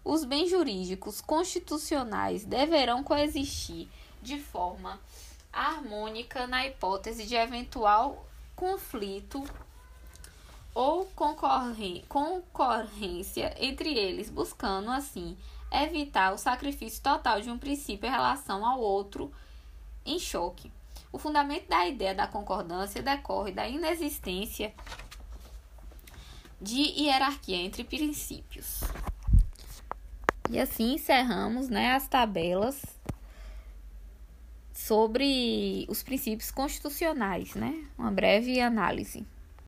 os 0.04 0.26
bens 0.26 0.50
jurídicos 0.50 1.22
constitucionais 1.22 2.44
deverão 2.44 3.04
coexistir 3.04 3.88
de 4.22 4.40
forma 4.40 5.00
harmônica 5.52 6.46
na 6.48 6.66
hipótese 6.66 7.26
de 7.26 7.36
eventual 7.36 8.26
conflito 8.56 9.44
ou 10.74 11.06
concorrência 12.08 13.56
entre 13.60 13.94
eles, 13.98 14.30
buscando 14.30 14.90
assim 14.90 15.38
evitar 15.72 16.34
o 16.34 16.38
sacrifício 16.38 17.02
total 17.02 17.42
de 17.42 17.50
um 17.50 17.58
princípio 17.58 18.08
em 18.08 18.12
relação 18.12 18.66
ao 18.66 18.80
outro 18.80 19.32
em 20.06 20.20
choque. 20.20 20.72
O 21.12 21.18
fundamento 21.20 21.68
da 21.68 21.88
ideia 21.88 22.16
da 22.16 22.28
concordância 22.28 23.02
decorre 23.02 23.52
da 23.52 23.68
inexistência 23.68 24.74
de 26.60 26.82
hierarquia 26.82 27.58
entre 27.58 27.84
princípios. 27.84 28.82
E 30.50 30.60
assim 30.60 30.94
encerramos 30.96 31.70
né, 31.70 31.94
as 31.94 32.08
tabelas 32.08 32.82
sobre 34.74 35.86
os 35.88 36.04
princípios 36.04 36.52
constitucionais, 36.52 37.56
né? 37.56 37.86
Uma 37.98 38.12
breve 38.12 38.60
análise. 38.60 39.26